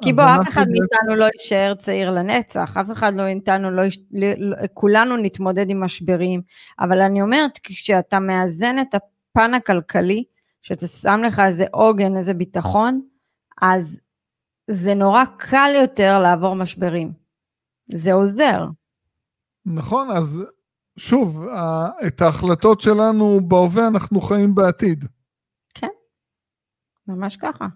כי 0.03 0.13
בוא, 0.13 0.25
אף 0.25 0.49
אחד 0.49 0.67
מאיתנו 0.69 1.17
לא 1.17 1.27
יישאר 1.35 1.75
צעיר 1.75 2.11
לנצח, 2.11 2.77
אף 2.77 2.91
אחד 2.91 3.15
לא 3.15 3.25
מאיתנו, 3.25 3.71
לא, 3.71 3.83
לא, 4.13 4.57
כולנו 4.75 5.17
נתמודד 5.17 5.71
עם 5.71 5.85
משברים, 5.85 6.43
אבל 6.81 7.01
אני 7.01 7.23
אומרת, 7.23 7.59
כשאתה 7.63 8.21
מאזן 8.21 8.79
את 8.79 8.95
הפן 8.95 9.55
הכלכלי, 9.55 10.25
שאתה 10.63 10.87
שם 10.87 11.21
לך 11.27 11.43
איזה 11.47 11.65
עוגן, 11.71 12.17
איזה 12.17 12.35
ביטחון, 12.35 13.01
אז 13.63 14.01
זה 14.71 14.95
נורא 14.95 15.25
קל 15.39 15.71
יותר 15.83 16.19
לעבור 16.19 16.57
משברים. 16.57 17.13
זה 17.95 18.13
עוזר. 18.13 18.67
נכון, 19.67 20.11
אז 20.11 20.43
שוב, 20.99 21.43
את 22.07 22.23
ההחלטות 22.23 22.81
שלנו 22.81 23.41
בהווה 23.49 23.87
אנחנו 23.87 24.21
חיים 24.21 24.55
בעתיד. 24.55 25.05
ממש 27.09 27.37
ככה. 27.37 27.67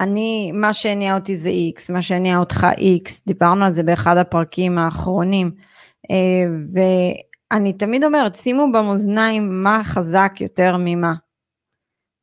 אני, 0.00 0.52
מה 0.52 0.72
שהניע 0.72 1.14
אותי 1.14 1.36
זה 1.36 1.50
X, 1.50 1.92
מה 1.92 2.02
שהניע 2.02 2.38
אותך 2.38 2.66
X, 2.76 3.10
דיברנו 3.26 3.64
על 3.64 3.70
זה 3.70 3.82
באחד 3.82 4.16
הפרקים 4.16 4.78
האחרונים, 4.78 5.50
אה, 6.10 6.76
ואני 7.52 7.72
תמיד 7.72 8.04
אומרת, 8.04 8.34
שימו 8.34 8.66
במאזניים 8.72 9.62
מה 9.62 9.80
חזק 9.84 10.32
יותר 10.40 10.76
ממה. 10.78 11.14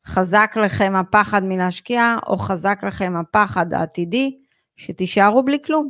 חזק 0.07 0.53
לכם 0.63 0.93
הפחד 0.95 1.43
מלהשקיע, 1.43 2.15
או 2.27 2.37
חזק 2.37 2.79
לכם 2.83 3.13
הפחד 3.15 3.73
העתידי, 3.73 4.37
שתישארו 4.75 5.43
בלי 5.43 5.57
כלום. 5.65 5.89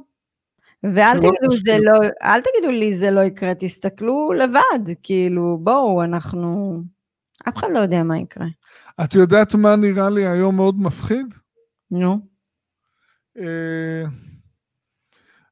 ואל 0.84 1.18
תגידו, 1.18 1.52
זה 1.66 1.78
לא, 1.82 2.00
אל 2.24 2.42
תגידו 2.42 2.72
לי 2.72 2.96
זה 2.96 3.12
לא 3.12 3.22
יקרה, 3.22 3.56
תסתכלו 3.60 4.34
לבד, 4.34 4.94
כאילו, 5.04 5.58
בואו, 5.62 6.04
אנחנו... 6.04 6.82
אף 7.50 7.58
אחד 7.58 7.68
לא 7.74 7.80
יודע 7.80 8.04
מה 8.04 8.20
יקרה. 8.20 8.48
את 9.04 9.14
יודעת 9.14 9.56
מה 9.56 9.76
נראה 9.76 10.10
לי 10.10 10.28
היום 10.28 10.56
מאוד 10.56 10.80
מפחיד? 10.80 11.34
נו. 11.92 12.20
אה, 13.38 14.04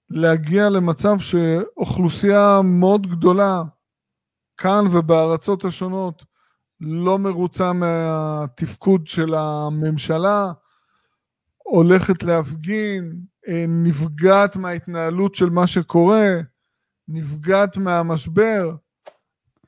להגיע 0.10 0.70
למצב 0.70 1.20
שאוכלוסייה 1.20 2.62
מאוד 2.64 3.08
גדולה 3.08 3.64
כאן 4.58 4.84
ובארצות 4.92 5.66
השונות 5.66 6.24
לא 6.82 7.20
מרוצה 7.20 7.74
מהתפקוד 7.74 9.08
של 9.08 9.34
הממשלה, 9.36 10.52
הולכת 11.58 12.24
להפגין, 12.24 13.14
אה, 13.48 13.66
נפגעת 13.68 14.56
מההתנהלות 14.56 15.36
של 15.36 15.50
מה 15.50 15.68
שקורה, 15.68 16.28
נפגעת 17.08 17.78
מהמשבר, 17.78 18.76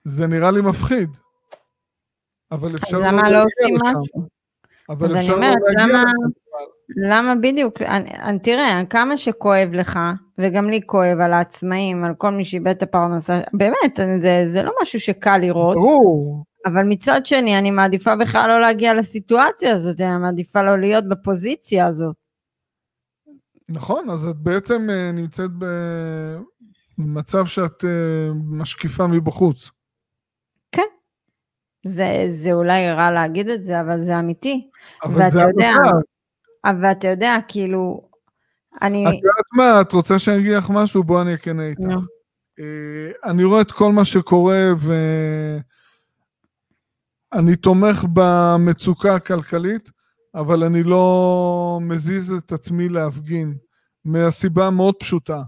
זה 0.03 0.27
נראה 0.27 0.51
לי 0.51 0.61
מפחיד. 0.61 1.09
אבל 2.51 2.75
אפשר 2.75 2.97
לא 2.97 3.03
להגיע 3.03 3.21
לשם. 3.21 3.27
למה 3.27 3.39
לא 3.39 3.43
עושים 3.43 3.75
משהו? 3.75 4.27
אבל 4.89 5.17
אפשר 5.17 5.35
לא 5.35 5.41
להגיע 5.41 5.87
למה, 5.87 6.03
למה 7.09 7.35
בדיוק, 7.35 7.81
אני, 7.81 8.09
אני, 8.09 8.39
תראה, 8.39 8.81
כמה 8.89 9.17
שכואב 9.17 9.69
לך, 9.71 9.99
וגם 10.37 10.69
לי 10.69 10.81
כואב 10.85 11.19
על 11.19 11.33
העצמאים, 11.33 12.03
על 12.03 12.13
כל 12.15 12.29
מי 12.29 12.45
שאיבד 12.45 12.67
את 12.67 12.83
הפרנסה, 12.83 13.41
באמת, 13.53 13.95
זה, 14.21 14.41
זה 14.45 14.63
לא 14.63 14.71
משהו 14.81 14.99
שקל 14.99 15.37
לראות. 15.37 15.75
ברור. 15.75 16.43
אבל 16.65 16.83
מצד 16.83 17.25
שני, 17.25 17.59
אני 17.59 17.71
מעדיפה 17.71 18.15
בכלל 18.15 18.47
לא 18.47 18.61
להגיע 18.61 18.93
לסיטואציה 18.93 19.75
הזאת, 19.75 20.01
אני 20.01 20.17
מעדיפה 20.17 20.61
לא 20.63 20.79
להיות 20.79 21.09
בפוזיציה 21.09 21.87
הזאת. 21.87 22.15
נכון, 23.69 24.09
אז 24.09 24.25
את 24.25 24.35
בעצם 24.35 24.87
אה, 24.89 25.11
נמצאת 25.11 25.49
במצב 26.97 27.45
שאת 27.45 27.85
אה, 27.85 28.33
משקיפה 28.33 29.07
מבחוץ. 29.07 29.69
זה, 31.85 32.25
זה 32.27 32.53
אולי 32.53 32.91
רע 32.91 33.11
להגיד 33.11 33.49
את 33.49 33.63
זה, 33.63 33.81
אבל 33.81 33.97
זה 33.97 34.19
אמיתי. 34.19 34.69
אבל 35.03 35.29
זה 35.29 35.41
יודע, 35.41 35.73
אבל 36.65 36.91
אתה 36.91 37.07
יודע, 37.07 37.35
כאילו, 37.47 38.09
אני... 38.81 39.07
את 39.07 39.13
יודעת 39.13 39.45
מה, 39.53 39.81
את 39.81 39.91
רוצה 39.91 40.19
שאני 40.19 40.39
אגיד 40.39 40.53
לך 40.53 40.69
משהו? 40.69 41.03
בוא 41.03 41.21
אני 41.21 41.33
אכנה 41.33 41.67
איתך. 41.67 41.81
No. 41.81 41.99
אה, 42.59 43.29
אני 43.31 43.43
רואה 43.43 43.61
את 43.61 43.71
כל 43.71 43.91
מה 43.91 44.05
שקורה 44.05 44.71
ואני 47.35 47.55
תומך 47.55 48.05
במצוקה 48.13 49.15
הכלכלית, 49.15 49.91
אבל 50.35 50.63
אני 50.63 50.83
לא 50.83 51.79
מזיז 51.81 52.31
את 52.31 52.51
עצמי 52.51 52.89
להפגין, 52.89 53.53
מהסיבה 54.05 54.67
המאוד 54.67 54.95
פשוטה. 54.99 55.41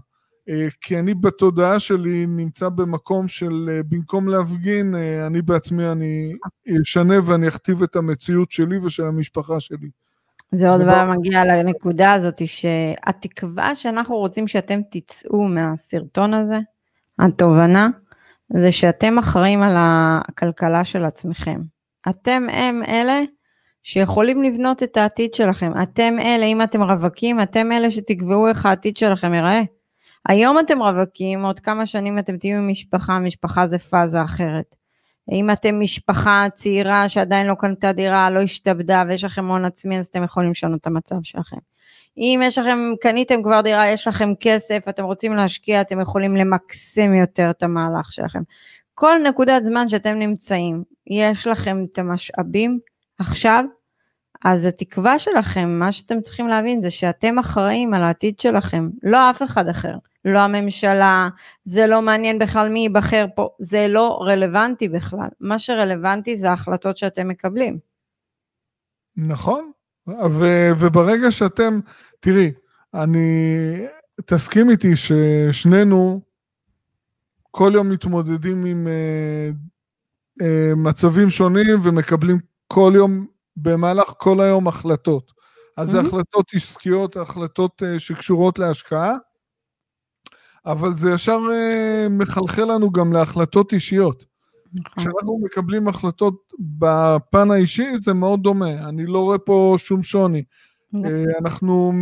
אה, 0.48 0.66
כי 0.80 0.98
אני 0.98 1.14
בתודעה 1.14 1.80
שלי 1.80 2.26
נמצא 2.26 2.68
במקום 2.68 3.28
של 3.28 3.70
אה, 3.72 3.80
במקום 3.88 4.28
להפגין, 4.28 4.94
אה, 4.94 5.26
אני 5.26 5.42
בעצמי, 5.42 5.88
אני 5.88 6.32
אשנה 6.82 7.14
ואני 7.24 7.48
אכתיב 7.48 7.82
את 7.82 7.96
המציאות 7.96 8.50
שלי 8.50 8.78
ושל 8.78 9.04
המשפחה 9.04 9.60
שלי. 9.60 9.88
זה 10.52 10.70
עוד 10.70 10.80
דבר 10.80 11.04
מגיע 11.04 11.44
לנקודה 11.44 12.12
הזאת, 12.12 12.42
שהתקווה 12.46 13.74
שאנחנו 13.74 14.16
רוצים 14.16 14.48
שאתם 14.48 14.80
תצאו 14.90 15.48
מהסרטון 15.48 16.34
הזה, 16.34 16.58
התובנה, 17.18 17.88
זה 18.52 18.72
שאתם 18.72 19.18
אחראים 19.18 19.62
על 19.62 19.74
הכלכלה 19.78 20.84
של 20.84 21.04
עצמכם. 21.04 21.60
אתם 22.08 22.46
הם 22.52 22.82
אלה 22.88 23.22
שיכולים 23.82 24.42
לבנות 24.42 24.82
את 24.82 24.96
העתיד 24.96 25.34
שלכם. 25.34 25.72
אתם 25.82 26.14
אלה, 26.20 26.44
אם 26.44 26.62
אתם 26.62 26.82
רווקים, 26.82 27.40
אתם 27.40 27.72
אלה 27.72 27.90
שתקבעו 27.90 28.48
איך 28.48 28.66
העתיד 28.66 28.96
שלכם 28.96 29.34
ייראה. 29.34 29.62
היום 30.28 30.58
אתם 30.58 30.82
רווקים, 30.82 31.44
עוד 31.44 31.60
כמה 31.60 31.86
שנים 31.86 32.18
אתם 32.18 32.36
תהיו 32.36 32.56
עם 32.56 32.68
משפחה, 32.68 33.18
משפחה 33.18 33.66
זה 33.66 33.78
פאזה 33.78 34.22
אחרת. 34.22 34.76
אם 35.32 35.50
אתם 35.50 35.80
משפחה 35.80 36.46
צעירה 36.54 37.08
שעדיין 37.08 37.46
לא 37.46 37.54
קנתה 37.54 37.92
דירה, 37.92 38.30
לא 38.30 38.40
השתעבדה 38.40 39.02
ויש 39.08 39.24
לכם 39.24 39.46
הון 39.46 39.64
עצמי, 39.64 39.98
אז 39.98 40.06
אתם 40.06 40.22
יכולים 40.22 40.50
לשנות 40.50 40.80
את 40.80 40.86
המצב 40.86 41.16
שלכם. 41.22 41.56
אם 42.16 42.40
יש 42.44 42.58
לכם, 42.58 42.78
קניתם 43.00 43.42
כבר 43.42 43.60
דירה, 43.60 43.88
יש 43.88 44.08
לכם 44.08 44.32
כסף, 44.40 44.88
אתם 44.88 45.04
רוצים 45.04 45.32
להשקיע, 45.32 45.80
אתם 45.80 46.00
יכולים 46.00 46.36
למקסם 46.36 47.14
יותר 47.14 47.50
את 47.50 47.62
המהלך 47.62 48.12
שלכם. 48.12 48.40
כל 48.94 49.18
נקודת 49.28 49.64
זמן 49.64 49.88
שאתם 49.88 50.12
נמצאים, 50.12 50.82
יש 51.06 51.46
לכם 51.46 51.84
את 51.92 51.98
המשאבים 51.98 52.78
עכשיו, 53.18 53.64
אז 54.44 54.64
התקווה 54.64 55.18
שלכם, 55.18 55.68
מה 55.68 55.92
שאתם 55.92 56.20
צריכים 56.20 56.48
להבין 56.48 56.82
זה 56.82 56.90
שאתם 56.90 57.38
אחראים 57.38 57.94
על 57.94 58.02
העתיד 58.02 58.40
שלכם, 58.40 58.90
לא 59.02 59.30
אף 59.30 59.42
אחד 59.42 59.68
אחר. 59.68 59.96
לא 60.24 60.38
הממשלה, 60.38 61.28
זה 61.64 61.86
לא 61.86 62.02
מעניין 62.02 62.38
בכלל 62.38 62.68
מי 62.68 62.80
ייבחר 62.80 63.26
פה, 63.34 63.48
זה 63.58 63.86
לא 63.88 64.18
רלוונטי 64.20 64.88
בכלל. 64.88 65.28
מה 65.40 65.58
שרלוונטי 65.58 66.36
זה 66.36 66.50
ההחלטות 66.50 66.96
שאתם 66.96 67.28
מקבלים. 67.28 67.78
נכון, 69.16 69.70
ו- 70.08 70.70
וברגע 70.78 71.30
שאתם, 71.30 71.80
תראי, 72.20 72.52
אני, 72.94 73.18
תסכים 74.24 74.70
איתי 74.70 74.92
ששנינו 74.96 76.20
כל 77.50 77.70
יום 77.74 77.90
מתמודדים 77.90 78.64
עם 78.64 78.86
uh, 78.86 79.56
מצבים 80.76 81.30
שונים 81.30 81.80
ומקבלים 81.82 82.38
כל 82.66 82.92
יום, 82.94 83.26
במהלך 83.56 84.12
כל 84.18 84.40
היום 84.40 84.68
החלטות. 84.68 85.32
אז 85.76 85.90
זה 85.90 86.00
mm-hmm. 86.00 86.06
החלטות 86.06 86.54
עסקיות, 86.54 87.16
החלטות 87.16 87.82
uh, 87.82 87.98
שקשורות 87.98 88.58
להשקעה, 88.58 89.14
אבל 90.66 90.94
זה 90.94 91.10
ישר 91.10 91.38
uh, 91.38 92.08
מחלחל 92.10 92.64
לנו 92.64 92.90
גם 92.92 93.12
להחלטות 93.12 93.72
אישיות. 93.72 94.24
נכון. 94.74 94.94
כשאנחנו 94.96 95.40
מקבלים 95.44 95.88
החלטות 95.88 96.52
בפן 96.58 97.50
האישי 97.50 97.86
זה 98.02 98.12
מאוד 98.12 98.42
דומה, 98.42 98.88
אני 98.88 99.06
לא 99.06 99.18
רואה 99.18 99.38
פה 99.38 99.74
שום 99.78 100.02
שוני. 100.02 100.44
נכון. 100.92 101.10
אנחנו 101.40 101.92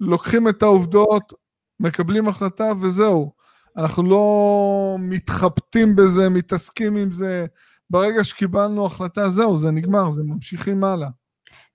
לוקחים 0.00 0.48
את 0.48 0.62
העובדות, 0.62 1.32
מקבלים 1.80 2.28
החלטה 2.28 2.72
וזהו. 2.80 3.32
אנחנו 3.76 4.02
לא 4.02 4.96
מתחבטים 5.00 5.96
בזה, 5.96 6.28
מתעסקים 6.28 6.96
עם 6.96 7.10
זה. 7.10 7.46
ברגע 7.90 8.24
שקיבלנו 8.24 8.86
החלטה, 8.86 9.28
זהו, 9.28 9.56
זה 9.56 9.70
נגמר, 9.70 10.10
זה 10.10 10.22
ממשיכים 10.24 10.84
הלאה. 10.84 11.08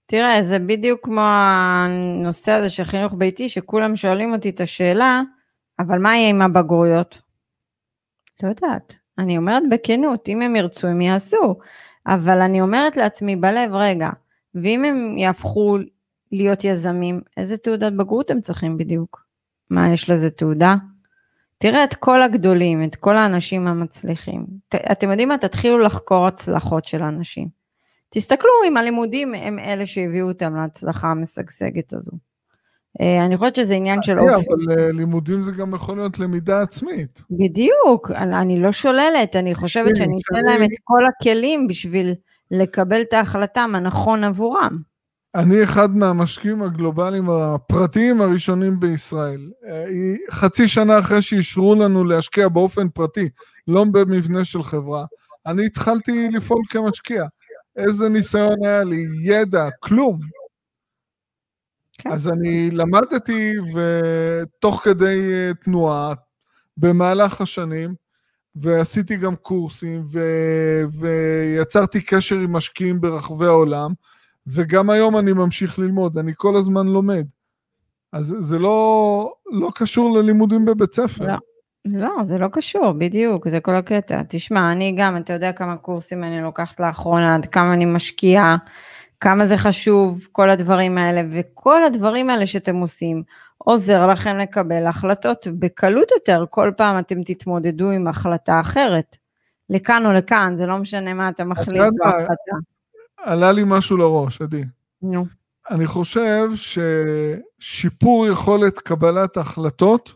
תראה, 0.06 0.44
זה 0.44 0.60
בדיוק 0.60 1.00
כמו 1.04 1.22
הנושא 1.22 2.52
הזה 2.52 2.70
של 2.70 2.84
חינוך 2.84 3.14
ביתי, 3.18 3.50
שכולם 3.50 3.96
שואלים 3.96 4.34
אותי 4.34 4.50
את 4.50 4.62
השאלה, 4.62 5.22
אבל 5.80 6.00
מה 6.00 6.16
יהיה 6.16 6.30
עם 6.30 6.42
הבגרויות? 6.42 7.22
לא 8.44 8.50
יודעת. 8.50 8.98
אני 9.18 9.38
אומרת 9.38 9.64
בכנות, 9.72 10.30
אם 10.30 10.42
הם 10.42 10.56
ירצו, 10.56 10.88
הם 10.88 11.02
יעשו. 11.02 11.56
אבל 12.08 12.42
אני 12.42 12.62
אומרת 12.62 12.98
לעצמי 12.98 13.36
בלב, 13.36 13.74
רגע, 13.74 14.10
ואם 14.56 14.86
הם 14.86 15.18
יהפכו 15.18 15.78
להיות 16.32 16.64
יזמים, 16.64 17.22
איזה 17.38 17.58
תעודת 17.58 17.94
בגרות 17.94 18.32
הם 18.32 18.42
צריכים 18.42 18.78
בדיוק? 18.78 19.26
מה, 19.70 19.94
יש 19.94 20.10
לזה 20.10 20.30
תעודה? 20.30 20.76
תראה 21.58 21.84
את 21.84 21.94
כל 21.94 22.22
הגדולים, 22.22 22.84
את 22.84 22.96
כל 22.96 23.18
האנשים 23.18 23.68
המצליחים. 23.68 24.46
ת, 24.70 24.76
אתם 24.76 25.10
יודעים 25.12 25.30
מה? 25.30 25.38
תתחילו 25.38 25.80
לחקור 25.80 26.28
הצלחות 26.28 26.86
של 26.86 27.04
אנשים. 27.04 27.48
תסתכלו 28.10 28.52
אם 28.68 28.78
הלימודים 28.78 29.36
הם 29.36 29.60
אלה 29.60 29.86
שהביאו 29.86 30.28
אותם 30.28 30.56
להצלחה 30.56 31.08
המשגשגת 31.08 31.94
הזו. 31.94 32.12
אה, 33.02 33.26
אני 33.26 33.38
חושבת 33.38 33.56
שזה 33.56 33.76
עניין 33.76 34.02
של 34.02 34.20
אופי. 34.20 34.34
אבל 34.34 34.80
אה, 34.80 34.92
לימודים 34.92 35.44
זה 35.44 35.52
גם 35.52 35.74
יכול 35.76 35.98
להיות 35.98 36.20
למידה 36.20 36.62
עצמית. 36.62 37.24
בדיוק, 37.32 38.12
אני 38.12 38.60
לא 38.60 38.72
שוללת, 38.72 39.36
אני 39.36 39.56
חושבת 39.56 39.96
שאני 39.96 40.18
אתן 40.18 40.48
להם 40.48 40.64
את 40.64 40.78
כל 40.84 41.04
הכלים 41.06 41.68
בשביל 41.68 42.14
לקבל 42.52 43.02
את 43.02 43.14
ההחלטה 43.14 43.62
הנכון 43.62 44.24
עבורם. 44.24 44.78
אני 45.38 45.64
אחד 45.64 45.96
מהמשקיעים 45.96 46.64
הגלובליים 46.64 47.30
הפרטיים 47.30 48.22
הראשונים 48.22 48.80
בישראל. 48.80 49.52
אה, 49.66 49.86
חצי 50.32 50.68
שנה 50.68 51.00
אחרי 51.00 51.22
שאישרו 51.22 51.76
לנו 51.76 52.04
להשקיע 52.04 52.48
באופן 52.48 52.90
פרטי, 52.90 53.30
לא 53.68 53.84
במבנה 53.84 54.46
של 54.46 54.64
חברה, 54.64 55.06
אני 55.46 55.66
התחלתי 55.66 56.30
לפעול 56.30 56.62
כמשקיע. 56.70 57.26
איזה 57.76 58.10
ניסיון 58.10 58.66
היה 58.66 58.84
לי, 58.84 59.06
ידע, 59.22 59.70
כלום. 59.80 60.20
כן. 61.98 62.12
אז 62.12 62.28
אני 62.28 62.72
למדתי, 62.72 63.54
ותוך 63.74 64.82
כדי 64.84 65.34
אה, 65.34 65.52
תנועה, 65.64 66.14
במהלך 66.78 67.42
השנים, 67.42 67.96
ועשיתי 68.56 69.16
גם 69.16 69.36
קורסים, 69.36 70.04
ו... 70.12 70.20
ויצרתי 71.00 72.02
קשר 72.02 72.36
עם 72.36 72.54
משקיעים 72.54 73.02
ברחבי 73.02 73.46
העולם, 73.46 73.92
וגם 74.48 74.90
היום 74.90 75.18
אני 75.18 75.34
ממשיך 75.34 75.80
ללמוד, 75.80 76.18
אני 76.18 76.32
כל 76.36 76.56
הזמן 76.56 76.88
לומד. 76.88 77.26
אז 78.14 78.36
זה 78.40 78.60
לא, 78.60 79.34
לא 79.52 79.70
קשור 79.76 80.18
ללימודים 80.18 80.66
בבית 80.66 80.94
ספר. 80.94 81.28
לא, 81.28 81.36
לא, 81.86 82.24
זה 82.24 82.38
לא 82.38 82.48
קשור, 82.52 82.92
בדיוק, 82.92 83.48
זה 83.48 83.60
כל 83.60 83.76
הקטע. 83.76 84.22
תשמע, 84.30 84.72
אני 84.72 84.96
גם, 84.98 85.18
אתה 85.18 85.34
יודע 85.34 85.52
כמה 85.52 85.78
קורסים 85.78 86.24
אני 86.24 86.42
לוקחת 86.42 86.80
לאחרונה, 86.80 87.36
עד 87.36 87.46
כמה 87.46 87.74
אני 87.74 87.86
משקיעה. 87.86 88.58
כמה 89.20 89.46
זה 89.46 89.58
חשוב, 89.58 90.28
כל 90.32 90.50
הדברים 90.50 90.98
האלה, 90.98 91.22
וכל 91.32 91.84
הדברים 91.84 92.30
האלה 92.30 92.48
שאתם 92.48 92.76
עושים, 92.76 93.24
עוזר 93.58 94.08
לכם 94.08 94.38
לקבל 94.38 94.86
החלטות 94.86 95.48
בקלות 95.60 96.12
יותר, 96.12 96.46
כל 96.50 96.72
פעם 96.78 97.00
אתם 97.00 97.24
תתמודדו 97.24 97.92
עם 97.92 98.08
החלטה 98.08 98.60
אחרת. 98.60 99.18
לכאן 99.70 100.06
או 100.06 100.14
לכאן, 100.14 100.54
זה 100.56 100.66
לא 100.66 100.78
משנה 100.78 101.14
מה 101.14 101.30
אתה 101.30 101.44
מחליט 101.44 101.84
בהחלטה. 102.04 102.58
עלה 103.18 103.52
לי 103.52 103.62
משהו 103.66 103.98
לראש, 103.98 104.42
עדי. 104.42 104.64
נו. 105.02 105.26
אני 105.70 105.88
חושב 105.88 106.50
ששיפור 106.56 108.28
יכולת 108.28 108.80
קבלת 108.80 109.38
החלטות, 109.38 110.14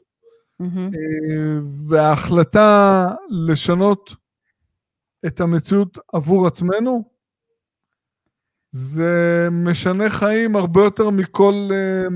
mm-hmm. 0.61 0.95
וההחלטה 1.89 3.07
לשנות 3.29 4.15
את 5.25 5.41
המציאות 5.41 5.97
עבור 6.13 6.47
עצמנו, 6.47 7.11
זה 8.71 9.47
משנה 9.51 10.09
חיים 10.09 10.55
הרבה 10.55 10.83
יותר 10.83 11.09
מכל 11.09 11.69
uh, 11.69 12.11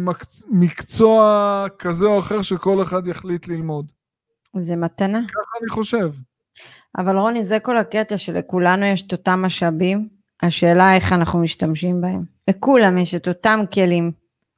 מקצוע 0.48 1.68
כזה 1.80 2.06
או 2.06 2.20
אחר 2.20 2.42
שכל 2.42 2.84
אחד 2.84 3.08
יחליט 3.08 3.48
ללמוד. 3.48 3.92
זה 4.60 4.76
מתנה. 4.76 5.20
ככה 5.28 5.58
אני 5.62 5.70
חושב. 5.70 6.12
אבל 6.98 7.18
רוני, 7.18 7.46
זה 7.46 7.60
כל 7.60 7.78
הקטע 7.78 8.18
שלכולנו 8.18 8.86
יש 8.86 9.02
את 9.08 9.12
אותם 9.12 9.40
משאבים, 9.42 10.10
השאלה 10.46 10.96
איך 10.96 11.14
אנחנו 11.14 11.40
משתמשים 11.40 12.02
בהם. 12.02 12.24
לכולם 12.48 12.98
יש 12.98 13.16
את 13.16 13.28
אותם 13.28 13.60
כלים, 13.74 14.12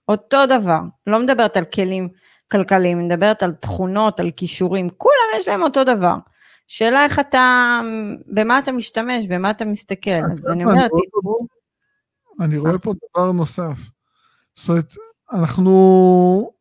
אותו 0.08 0.46
דבר. 0.46 0.80
לא 1.08 1.20
מדברת 1.20 1.58
על 1.58 1.66
כלים 1.66 2.10
כלכליים, 2.52 3.08
מדברת 3.08 3.44
על 3.44 3.52
תכונות, 3.52 4.20
על 4.20 4.32
כישורים, 4.32 4.90
כולם 4.98 5.40
יש 5.40 5.48
להם 5.48 5.62
אותו 5.62 5.84
דבר. 5.84 6.16
שאלה 6.68 7.04
איך 7.04 7.20
אתה, 7.20 7.80
במה 8.28 8.60
אתה 8.60 8.72
משתמש, 8.72 9.26
במה 9.28 9.50
אתה 9.50 9.66
מסתכל. 9.66 10.10
אז 10.32 10.50
אני 10.50 10.66
אומרת, 10.66 10.92
אני 12.42 12.58
רואה 12.58 12.78
פה 12.78 12.94
דבר 13.12 13.32
נוסף. 13.32 13.78
זאת 14.56 14.70
אומרת, 14.70 14.94
אנחנו, 15.34 16.52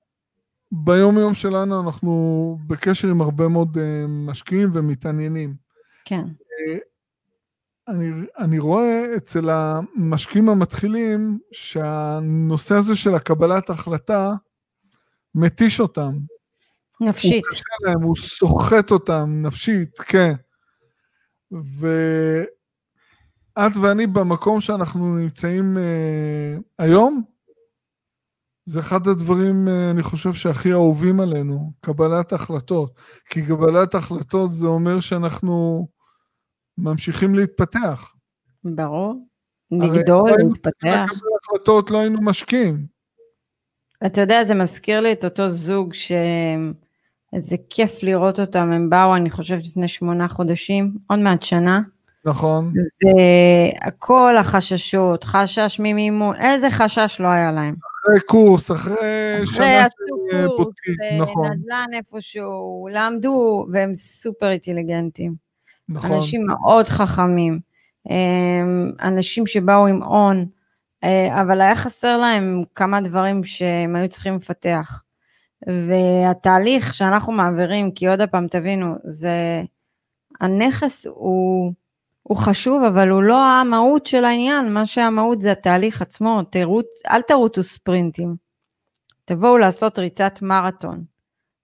ביום 0.72 1.18
יום 1.18 1.34
שלנו 1.34 1.80
אנחנו 1.80 2.58
בקשר 2.66 3.08
עם 3.08 3.20
הרבה 3.20 3.48
מאוד 3.48 3.76
uh, 3.76 3.80
משקיעים 4.08 4.70
ומתעניינים. 4.74 5.54
כן. 6.04 6.24
אני, 7.88 8.26
אני 8.38 8.58
רואה 8.58 9.16
אצל 9.16 9.50
המשקיעים 9.50 10.48
המתחילים 10.48 11.38
שהנושא 11.52 12.74
הזה 12.74 12.96
של 12.96 13.14
הקבלת 13.14 13.70
החלטה 13.70 14.34
מתיש 15.34 15.80
אותם. 15.80 16.18
נפשית. 17.00 17.44
הוא 17.44 17.52
קשה 17.52 17.64
להם, 17.86 18.02
הוא 18.02 18.16
סוחט 18.16 18.90
אותם 18.90 19.42
נפשית, 19.42 19.98
כן. 19.98 20.34
ו... 21.52 21.86
את 23.58 23.76
ואני 23.82 24.06
במקום 24.06 24.60
שאנחנו 24.60 25.16
נמצאים 25.16 25.76
uh, 25.76 26.62
היום, 26.78 27.22
זה 28.64 28.80
אחד 28.80 29.08
הדברים, 29.08 29.68
uh, 29.68 29.90
אני 29.90 30.02
חושב, 30.02 30.32
שהכי 30.32 30.72
אהובים 30.72 31.20
עלינו, 31.20 31.72
קבלת 31.80 32.32
החלטות. 32.32 32.94
כי 33.30 33.46
קבלת 33.46 33.94
החלטות 33.94 34.52
זה 34.52 34.66
אומר 34.66 35.00
שאנחנו 35.00 35.88
ממשיכים 36.78 37.34
להתפתח. 37.34 38.12
ברור. 38.64 39.14
לגדול, 39.70 40.30
להתפתח. 40.38 40.74
הרי 40.84 41.02
לקבל 41.02 41.28
החלטות 41.42 41.90
לא 41.90 41.98
היינו 42.00 42.18
משקיעים. 42.22 42.86
אתה 44.06 44.20
יודע, 44.20 44.44
זה 44.44 44.54
מזכיר 44.54 45.00
לי 45.00 45.12
את 45.12 45.24
אותו 45.24 45.50
זוג 45.50 45.94
שאיזה 45.94 47.56
כיף 47.70 48.02
לראות 48.02 48.40
אותם, 48.40 48.72
הם 48.72 48.90
באו, 48.90 49.16
אני 49.16 49.30
חושבת, 49.30 49.66
לפני 49.66 49.88
שמונה 49.88 50.28
חודשים, 50.28 50.94
עוד 51.06 51.18
מעט 51.18 51.42
שנה. 51.42 51.80
נכון. 52.24 52.72
וכל 53.86 54.36
החששות, 54.36 55.24
חשש 55.24 55.76
ממימון, 55.80 56.36
איזה 56.36 56.70
חשש 56.70 57.20
לא 57.20 57.28
היה 57.28 57.52
להם. 57.52 57.74
אחרי 58.04 58.20
קורס, 58.20 58.70
אחרי, 58.70 59.40
שנה 59.44 59.86
של 60.30 60.46
בודקים, 60.46 60.94
אה, 61.02 61.18
נכון. 61.20 61.50
נדל"ן 61.50 61.86
איפשהו, 61.92 62.88
למדו, 62.92 63.66
והם 63.72 63.94
סופר 63.94 64.50
אינטליגנטים. 64.50 65.45
נכון. 65.88 66.12
אנשים 66.12 66.46
מאוד 66.46 66.86
חכמים. 66.86 67.60
אנשים 69.02 69.46
שבאו 69.46 69.86
עם 69.86 70.02
הון, 70.02 70.46
אה, 71.04 71.42
אבל 71.42 71.60
היה 71.60 71.76
חסר 71.76 72.18
להם 72.18 72.64
כמה 72.74 73.00
דברים 73.00 73.44
שהם 73.44 73.96
היו 73.96 74.08
צריכים 74.08 74.36
לפתח. 74.36 75.02
והתהליך 75.66 76.94
שאנחנו 76.94 77.32
מעבירים, 77.32 77.90
כי 77.90 78.08
עוד 78.08 78.22
פעם 78.30 78.46
תבינו, 78.48 78.94
זה, 79.04 79.62
הנכס 80.40 81.06
הוא, 81.06 81.72
הוא 82.22 82.36
חשוב, 82.36 82.82
אבל 82.82 83.08
הוא 83.08 83.22
לא 83.22 83.44
המהות 83.44 84.06
של 84.06 84.24
העניין, 84.24 84.72
מה 84.72 84.86
שהמהות 84.86 85.40
זה 85.40 85.52
התהליך 85.52 86.02
עצמו, 86.02 86.42
תירות, 86.42 86.86
אל 87.10 87.22
תרוצו 87.22 87.62
ספרינטים, 87.62 88.36
תבואו 89.24 89.58
לעשות 89.58 89.98
ריצת 89.98 90.38
מרתון, 90.42 91.04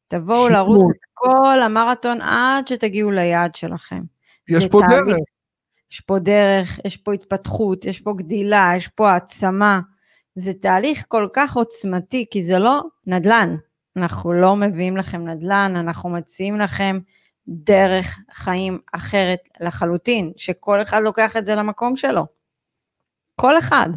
תבואו 0.08 0.48
לרוץ 0.48 0.90
את 0.90 1.11
כל 1.22 1.62
המרתון 1.62 2.20
עד 2.20 2.68
שתגיעו 2.68 3.10
ליעד 3.10 3.54
שלכם. 3.54 4.00
יש 4.48 4.66
פה 4.66 4.80
תהליך, 4.80 5.04
דרך. 5.06 5.16
יש 5.92 6.00
פה 6.00 6.18
דרך, 6.18 6.80
יש 6.84 6.96
פה 6.96 7.12
התפתחות, 7.12 7.84
יש 7.84 8.00
פה 8.00 8.14
גדילה, 8.16 8.72
יש 8.76 8.88
פה 8.88 9.10
העצמה. 9.10 9.80
זה 10.34 10.52
תהליך 10.54 11.04
כל 11.08 11.28
כך 11.32 11.56
עוצמתי, 11.56 12.26
כי 12.30 12.42
זה 12.42 12.58
לא 12.58 12.82
נדל"ן. 13.06 13.56
אנחנו 13.96 14.32
לא 14.32 14.56
מביאים 14.56 14.96
לכם 14.96 15.28
נדל"ן, 15.28 15.72
אנחנו 15.76 16.10
מציעים 16.10 16.56
לכם 16.56 16.98
דרך 17.48 18.18
חיים 18.32 18.78
אחרת 18.92 19.48
לחלוטין, 19.60 20.32
שכל 20.36 20.82
אחד 20.82 21.02
לוקח 21.02 21.36
את 21.36 21.46
זה 21.46 21.54
למקום 21.54 21.96
שלו. 21.96 22.26
כל 23.40 23.58
אחד. 23.58 23.88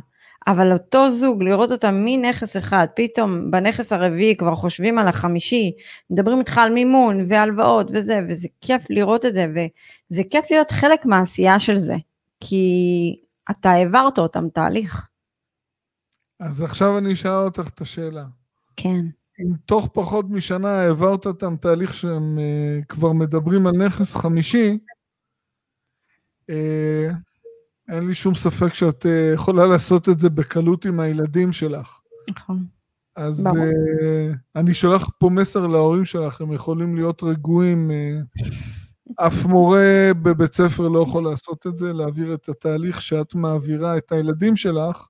אבל 0.48 0.72
אותו 0.72 1.12
זוג, 1.12 1.44
לראות 1.44 1.72
אותם 1.72 1.96
מנכס 2.06 2.58
אחד, 2.58 2.88
פתאום 2.96 3.52
בנכס 3.52 3.94
הרביעי 3.94 4.38
כבר 4.38 4.56
חושבים 4.56 4.98
על 4.98 5.08
החמישי, 5.08 5.72
מדברים 6.10 6.40
איתך 6.40 6.58
על 6.58 6.74
מימון 6.74 7.26
והלוואות 7.28 7.88
וזה, 7.94 8.20
וזה 8.30 8.48
כיף 8.62 8.82
לראות 8.90 9.26
את 9.26 9.34
זה, 9.34 9.48
וזה 9.52 10.22
כיף 10.30 10.46
להיות 10.52 10.72
חלק 10.72 11.06
מהעשייה 11.06 11.60
של 11.60 11.78
זה, 11.78 11.96
כי 12.40 12.66
אתה 13.52 13.72
העברת 13.72 14.18
אותם 14.18 14.50
תהליך. 14.50 15.10
אז 16.40 16.62
עכשיו 16.62 16.98
אני 16.98 17.14
אשאל 17.14 17.32
אותך 17.32 17.70
את 17.70 17.82
השאלה. 17.82 18.26
כן. 18.76 19.06
אם 19.40 19.54
תוך 19.66 19.90
פחות 19.94 20.26
משנה 20.30 20.80
העברת 20.80 21.26
אותם 21.26 21.56
תהליך 21.56 21.94
שהם 21.94 22.38
uh, 22.38 22.86
כבר 22.86 23.12
מדברים 23.12 23.68
על 23.68 23.74
נכס 23.74 24.16
חמישי, 24.16 24.78
uh, 26.52 26.54
אין 27.90 28.08
לי 28.08 28.14
שום 28.14 28.36
ספק 28.36 28.74
שאת 28.74 29.06
uh, 29.06 29.36
יכולה 29.36 29.66
לעשות 29.66 30.10
את 30.10 30.20
זה 30.20 30.30
בקלות 30.30 30.86
עם 30.86 31.00
הילדים 31.00 31.52
שלך. 31.52 32.00
נכון. 32.30 32.66
אז 33.16 33.48
uh, 33.48 34.36
אני 34.56 34.74
שולח 34.74 35.10
פה 35.20 35.30
מסר 35.30 35.68
להורים 35.68 36.06
שלך, 36.06 36.42
הם 36.42 36.54
יכולים 36.54 36.96
להיות 36.96 37.24
רגועים. 37.24 37.92
Uh, 37.92 39.26
אף 39.28 39.46
מורה 39.46 40.12
בבית 40.22 40.54
ספר 40.54 40.88
לא 40.88 41.04
יכול 41.04 41.24
לעשות 41.24 41.68
את 41.68 41.78
זה, 41.78 41.94
להעביר 41.94 42.34
את 42.34 42.50
התהליך 42.50 43.02
שאת 43.02 43.36
מעבירה 43.36 43.98
את 43.98 44.12
הילדים 44.12 44.56
שלך, 44.56 45.08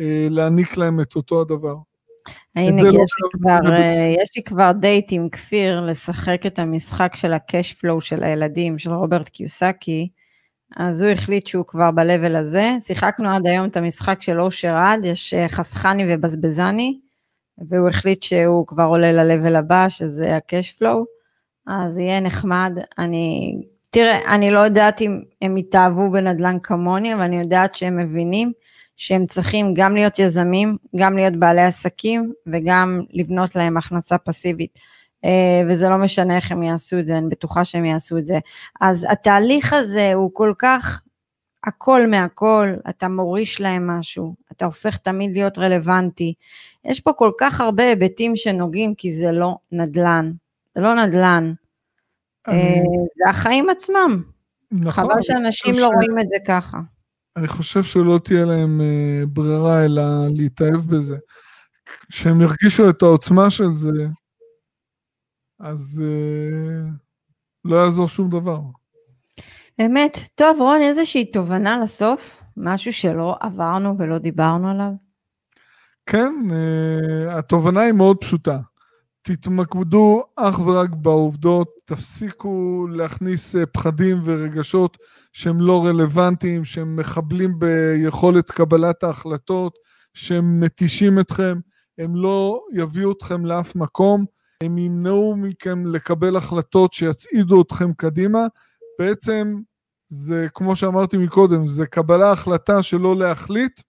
uh, 0.00 0.04
להעניק 0.30 0.76
להם 0.76 1.00
את 1.00 1.16
אותו 1.16 1.40
הדבר. 1.40 1.76
הנה, 2.56 2.80
יש, 2.80 2.86
לא 2.86 2.92
לי 2.92 3.30
כבר, 3.32 3.74
יש 4.22 4.30
לי 4.36 4.42
כבר 4.42 4.72
דייט 4.72 5.06
עם 5.10 5.28
כפיר 5.28 5.80
לשחק 5.80 6.46
את 6.46 6.58
המשחק 6.58 7.16
של 7.16 7.32
ה-cash 7.32 7.74
flow 7.74 8.00
של 8.00 8.22
הילדים, 8.22 8.78
של 8.78 8.92
רוברט 8.92 9.28
קיוסקי. 9.28 10.08
אז 10.76 11.02
הוא 11.02 11.10
החליט 11.10 11.46
שהוא 11.46 11.64
כבר 11.66 11.90
ב-level 11.90 12.36
הזה. 12.38 12.70
שיחקנו 12.80 13.28
עד 13.28 13.46
היום 13.46 13.66
את 13.66 13.76
המשחק 13.76 14.22
של 14.22 14.40
אושר 14.40 14.76
עד, 14.76 15.04
יש 15.04 15.34
אה, 15.34 15.48
חסכני 15.48 16.04
ובזבזני, 16.08 17.00
והוא 17.68 17.88
החליט 17.88 18.22
שהוא 18.22 18.66
כבר 18.66 18.84
עולה 18.84 19.12
ל-level 19.12 19.58
הבא, 19.58 19.88
שזה 19.88 20.36
ה-cash 20.36 20.80
flow, 20.80 21.04
אז 21.66 21.98
יהיה 21.98 22.20
נחמד. 22.20 22.78
אני, 22.98 23.56
תראה, 23.90 24.34
אני 24.34 24.50
לא 24.50 24.58
יודעת 24.58 25.00
אם 25.00 25.20
הם 25.42 25.56
יתאהבו 25.56 26.10
בנדל"ן 26.10 26.56
כמוני, 26.62 27.14
אבל 27.14 27.22
אני 27.22 27.38
יודעת 27.40 27.74
שהם 27.74 27.96
מבינים 27.96 28.52
שהם 28.96 29.26
צריכים 29.26 29.74
גם 29.74 29.94
להיות 29.94 30.18
יזמים, 30.18 30.76
גם 30.96 31.16
להיות 31.16 31.36
בעלי 31.36 31.62
עסקים 31.62 32.32
וגם 32.46 33.00
לבנות 33.10 33.56
להם 33.56 33.76
הכנסה 33.76 34.18
פסיבית. 34.18 34.78
אה, 35.24 35.62
וזה 35.68 35.88
לא 35.88 35.96
משנה 35.98 36.36
איך 36.36 36.52
הם 36.52 36.62
יעשו 36.62 36.98
את 36.98 37.06
זה, 37.06 37.18
אני 37.18 37.28
בטוחה 37.28 37.64
שהם 37.64 37.84
יעשו 37.84 38.18
את 38.18 38.26
זה. 38.26 38.38
אז 38.80 39.06
התהליך 39.10 39.72
הזה 39.72 40.14
הוא 40.14 40.30
כל 40.32 40.52
כך 40.58 41.02
הכל 41.64 42.06
מהכל, 42.06 42.74
אתה 42.88 43.08
מוריש 43.08 43.60
להם 43.60 43.90
משהו, 43.90 44.34
אתה 44.52 44.64
הופך 44.64 44.96
תמיד 44.96 45.32
להיות 45.32 45.58
רלוונטי. 45.58 46.34
יש 46.84 47.00
פה 47.00 47.12
כל 47.12 47.30
כך 47.40 47.60
הרבה 47.60 47.84
היבטים 47.84 48.36
שנוגעים, 48.36 48.94
כי 48.94 49.12
זה 49.12 49.32
לא 49.32 49.56
נדל"ן, 49.72 50.32
זה 50.74 50.80
לא 50.80 50.94
נדל"ן. 50.94 51.52
אה, 52.48 52.74
זה 53.16 53.30
החיים 53.30 53.70
עצמם. 53.70 54.22
נכון. 54.72 55.04
חבל 55.04 55.22
שאנשים 55.22 55.74
לא. 55.78 55.86
רואים 55.86 56.18
את 56.18 56.28
זה 56.28 56.36
ככה. 56.46 56.78
אני 57.36 57.48
חושב 57.48 57.82
שלא 57.82 58.20
תהיה 58.24 58.44
להם 58.44 58.80
אה, 58.80 59.26
ברירה 59.26 59.84
אלא 59.84 60.02
להתאהב 60.34 60.76
בזה. 60.94 61.16
כשהם 62.08 62.40
ירגישו 62.40 62.90
את 62.90 63.02
העוצמה 63.02 63.50
של 63.50 63.74
זה, 63.74 64.06
אז 65.64 66.02
uh, 66.04 66.90
לא 67.64 67.76
יעזור 67.76 68.08
שום 68.08 68.30
דבר. 68.30 68.60
אמת. 69.80 70.18
טוב, 70.34 70.60
רון, 70.60 70.80
איזושהי 70.80 71.24
תובנה 71.24 71.78
לסוף? 71.82 72.42
משהו 72.56 72.92
שלא 72.92 73.36
עברנו 73.40 73.98
ולא 73.98 74.18
דיברנו 74.18 74.70
עליו? 74.70 74.90
כן, 76.06 76.34
uh, 76.50 77.38
התובנה 77.38 77.80
היא 77.80 77.92
מאוד 77.92 78.16
פשוטה. 78.20 78.58
תתמקדו 79.22 80.22
אך 80.36 80.60
ורק 80.66 80.90
בעובדות, 80.90 81.68
תפסיקו 81.84 82.86
להכניס 82.90 83.56
uh, 83.56 83.66
פחדים 83.72 84.20
ורגשות 84.24 84.98
שהם 85.32 85.60
לא 85.60 85.84
רלוונטיים, 85.86 86.64
שהם 86.64 86.96
מחבלים 86.96 87.58
ביכולת 87.58 88.50
קבלת 88.50 89.04
ההחלטות, 89.04 89.74
שהם 90.14 90.60
מתישים 90.60 91.20
אתכם, 91.20 91.58
הם 91.98 92.16
לא 92.16 92.60
יביאו 92.72 93.12
אתכם 93.12 93.46
לאף 93.46 93.76
מקום. 93.76 94.33
הם 94.64 94.78
ימנעו 94.78 95.36
מכם 95.36 95.86
לקבל 95.86 96.36
החלטות 96.36 96.92
שיצעידו 96.92 97.62
אתכם 97.62 97.92
קדימה. 97.92 98.46
בעצם 98.98 99.60
זה, 100.08 100.46
כמו 100.54 100.76
שאמרתי 100.76 101.16
מקודם, 101.16 101.68
זה 101.68 101.86
קבלה 101.86 102.30
החלטה 102.30 102.82
שלא 102.82 103.16
להחליט, 103.16 103.80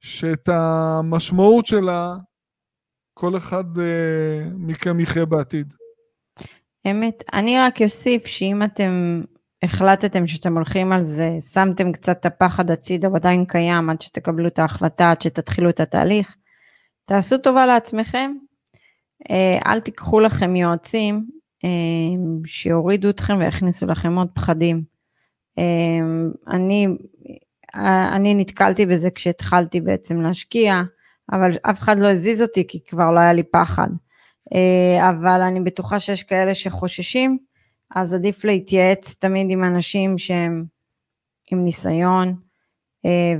שאת 0.00 0.48
המשמעות 0.48 1.66
שלה 1.66 2.16
כל 3.14 3.36
אחד 3.36 3.78
אה, 3.78 4.48
מכם 4.54 5.00
יחיה 5.00 5.24
בעתיד. 5.24 5.74
אמת. 6.90 7.24
אני 7.32 7.58
רק 7.58 7.82
אוסיף 7.82 8.26
שאם 8.26 8.62
אתם 8.62 9.22
החלטתם 9.62 10.26
שאתם 10.26 10.54
הולכים 10.54 10.92
על 10.92 11.02
זה, 11.02 11.38
שמתם 11.52 11.92
קצת 11.92 12.20
את 12.20 12.26
הפחד 12.26 12.70
הצידה, 12.70 13.08
הוא 13.08 13.16
עדיין 13.16 13.44
קיים 13.44 13.90
עד 13.90 14.02
שתקבלו 14.02 14.46
את 14.46 14.58
ההחלטה, 14.58 15.10
עד 15.10 15.22
שתתחילו 15.22 15.70
את 15.70 15.80
התהליך, 15.80 16.36
תעשו 17.04 17.38
טובה 17.38 17.66
לעצמכם, 17.66 18.32
אל 19.66 19.80
תיקחו 19.80 20.20
לכם 20.20 20.56
יועצים 20.56 21.26
אה, 21.64 21.70
שיורידו 22.44 23.10
אתכם 23.10 23.38
ויכניסו 23.38 23.86
לכם 23.86 24.16
עוד 24.16 24.28
פחדים. 24.34 24.82
אה, 25.58 26.00
אני, 26.48 26.86
אני 28.12 28.34
נתקלתי 28.34 28.86
בזה 28.86 29.10
כשהתחלתי 29.10 29.80
בעצם 29.80 30.20
להשקיע, 30.20 30.82
אבל 31.32 31.50
אף 31.62 31.80
אחד 31.80 31.98
לא 31.98 32.10
הזיז 32.10 32.42
אותי 32.42 32.66
כי 32.68 32.84
כבר 32.84 33.10
לא 33.10 33.20
היה 33.20 33.32
לי 33.32 33.42
פחד. 33.42 33.88
אבל 35.00 35.40
אני 35.40 35.60
בטוחה 35.60 36.00
שיש 36.00 36.22
כאלה 36.22 36.54
שחוששים, 36.54 37.38
אז 37.94 38.14
עדיף 38.14 38.44
להתייעץ 38.44 39.14
תמיד 39.14 39.46
עם 39.50 39.64
אנשים 39.64 40.18
שהם 40.18 40.64
עם 41.52 41.64
ניסיון 41.64 42.34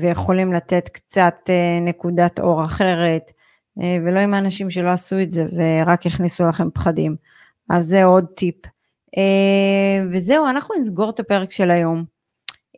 ויכולים 0.01 0.53
לתת 0.53 0.89
קצת 0.89 1.51
נקודת 1.83 2.41
אור 2.41 2.65
אחרת. 2.65 3.31
אה, 3.81 3.97
ולא 4.05 4.21
עם 4.21 4.35
האנשים 4.35 4.71
שלא 4.71 4.89
עשו 4.89 5.21
את 5.23 5.31
זה 5.31 5.47
ורק 5.57 6.07
הכניסו 6.07 6.45
לכם 6.45 6.71
פחדים. 6.71 7.17
אז 7.71 7.87
זה 7.87 8.05
עוד 8.05 8.27
טיפ. 8.35 8.57
אה, 9.17 10.05
וזהו, 10.13 10.47
אנחנו 10.51 10.75
נסגור 10.81 11.11
את 11.11 11.21
הפרק 11.21 11.53
של 11.53 11.71
היום. 11.71 12.05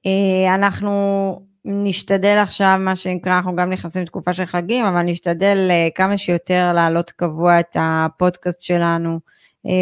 אה, 0.07 0.55
אנחנו 0.55 1.41
נשתדל 1.65 2.39
עכשיו, 2.43 2.77
מה 2.81 2.97
שנקרא, 2.97 3.37
אנחנו 3.37 3.57
גם 3.57 3.71
נכנסים 3.71 4.03
לתקופה 4.03 4.33
של 4.33 4.45
חגים, 4.45 4.85
אבל 4.85 5.03
נשתדל 5.03 5.71
כמה 5.95 6.17
שיותר 6.17 6.73
להעלות 6.75 7.11
קבוע 7.11 7.61
את 7.61 7.77
הפודקאסט 7.81 8.61
שלנו 8.61 9.21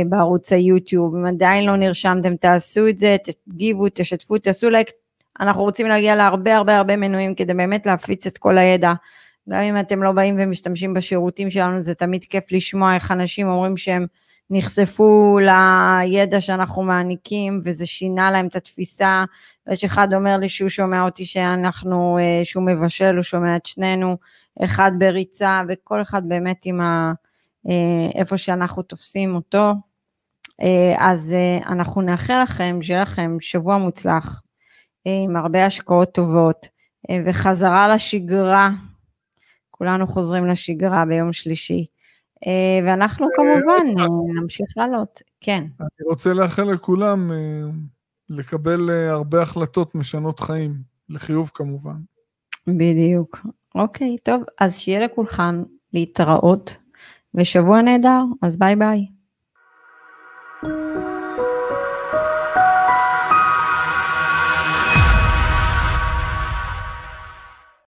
בערוץ 0.08 0.52
היוטיוב. 0.52 1.16
אם 1.16 1.26
עדיין 1.26 1.64
לא 1.64 1.76
נרשמתם, 1.76 2.36
תעשו 2.36 2.88
את 2.88 2.98
זה, 2.98 3.16
תגיבו, 3.48 3.86
תשתפו, 3.94 4.38
תעשו 4.38 4.70
לייק, 4.70 4.90
אנחנו 5.40 5.62
רוצים 5.62 5.86
להגיע 5.86 6.16
להרבה 6.16 6.56
הרבה 6.56 6.76
הרבה 6.76 6.96
מנויים 6.96 7.34
כדי 7.34 7.54
באמת 7.54 7.86
להפיץ 7.86 8.26
את 8.26 8.38
כל 8.38 8.58
הידע. 8.58 8.92
גם 9.48 9.60
אם 9.60 9.80
אתם 9.80 10.02
לא 10.02 10.12
באים 10.12 10.36
ומשתמשים 10.38 10.94
בשירותים 10.94 11.50
שלנו, 11.50 11.80
זה 11.80 11.94
תמיד 11.94 12.24
כיף 12.24 12.52
לשמוע 12.52 12.94
איך 12.94 13.10
אנשים 13.10 13.48
אומרים 13.48 13.76
שהם 13.76 14.06
נחשפו 14.50 15.38
לידע 15.40 16.40
שאנחנו 16.40 16.82
מעניקים, 16.82 17.60
וזה 17.64 17.86
שינה 17.86 18.30
להם 18.30 18.46
את 18.46 18.56
התפיסה. 18.56 19.24
ויש 19.66 19.84
אחד 19.84 20.14
אומר 20.14 20.36
לי 20.36 20.48
שהוא 20.48 20.68
שומע 20.68 21.02
אותי 21.02 21.24
שאנחנו, 21.24 22.18
אה, 22.20 22.44
שהוא 22.44 22.64
מבשל, 22.64 23.14
הוא 23.14 23.22
שומע 23.22 23.56
את 23.56 23.66
שנינו, 23.66 24.16
אחד 24.64 24.92
בריצה, 24.98 25.62
וכל 25.68 26.02
אחד 26.02 26.28
באמת 26.28 26.60
עם 26.64 26.80
ה... 26.80 27.12
אה, 27.68 28.20
איפה 28.20 28.38
שאנחנו 28.38 28.82
תופסים 28.82 29.34
אותו. 29.34 29.72
אה, 30.62 30.94
אז 30.98 31.34
אנחנו 31.66 32.02
נאחל 32.02 32.42
לכם, 32.42 32.78
שיהיה 32.82 33.02
לכם 33.02 33.36
שבוע 33.40 33.78
מוצלח, 33.78 34.42
עם 35.04 35.36
הרבה 35.36 35.66
השקעות 35.66 36.12
טובות, 36.14 36.66
וחזרה 37.26 37.88
לשגרה. 37.88 38.70
כולנו 39.82 40.06
חוזרים 40.06 40.46
לשגרה 40.46 41.04
ביום 41.04 41.32
שלישי. 41.32 41.86
אה, 42.46 42.86
ואנחנו 42.86 43.26
כמובן 43.36 44.00
אה, 44.00 44.06
נמשיך 44.34 44.66
לעלות, 44.76 45.20
כן. 45.40 45.64
אני 45.80 46.08
רוצה 46.08 46.32
לאחל 46.32 46.62
לכולם 46.62 47.32
אה, 47.32 47.36
לקבל 48.28 48.90
הרבה 48.90 49.42
החלטות 49.42 49.94
משנות 49.94 50.40
חיים, 50.40 50.74
לחיוב 51.08 51.50
כמובן. 51.54 51.96
בדיוק. 52.66 53.46
אוקיי, 53.74 54.16
טוב, 54.22 54.42
אז 54.60 54.78
שיהיה 54.78 55.00
לכולכם 55.00 55.62
להתראות, 55.92 56.76
ושבוע 57.34 57.82
נהדר, 57.82 58.22
אז 58.42 58.58
ביי 58.58 58.76
ביי. 58.76 59.06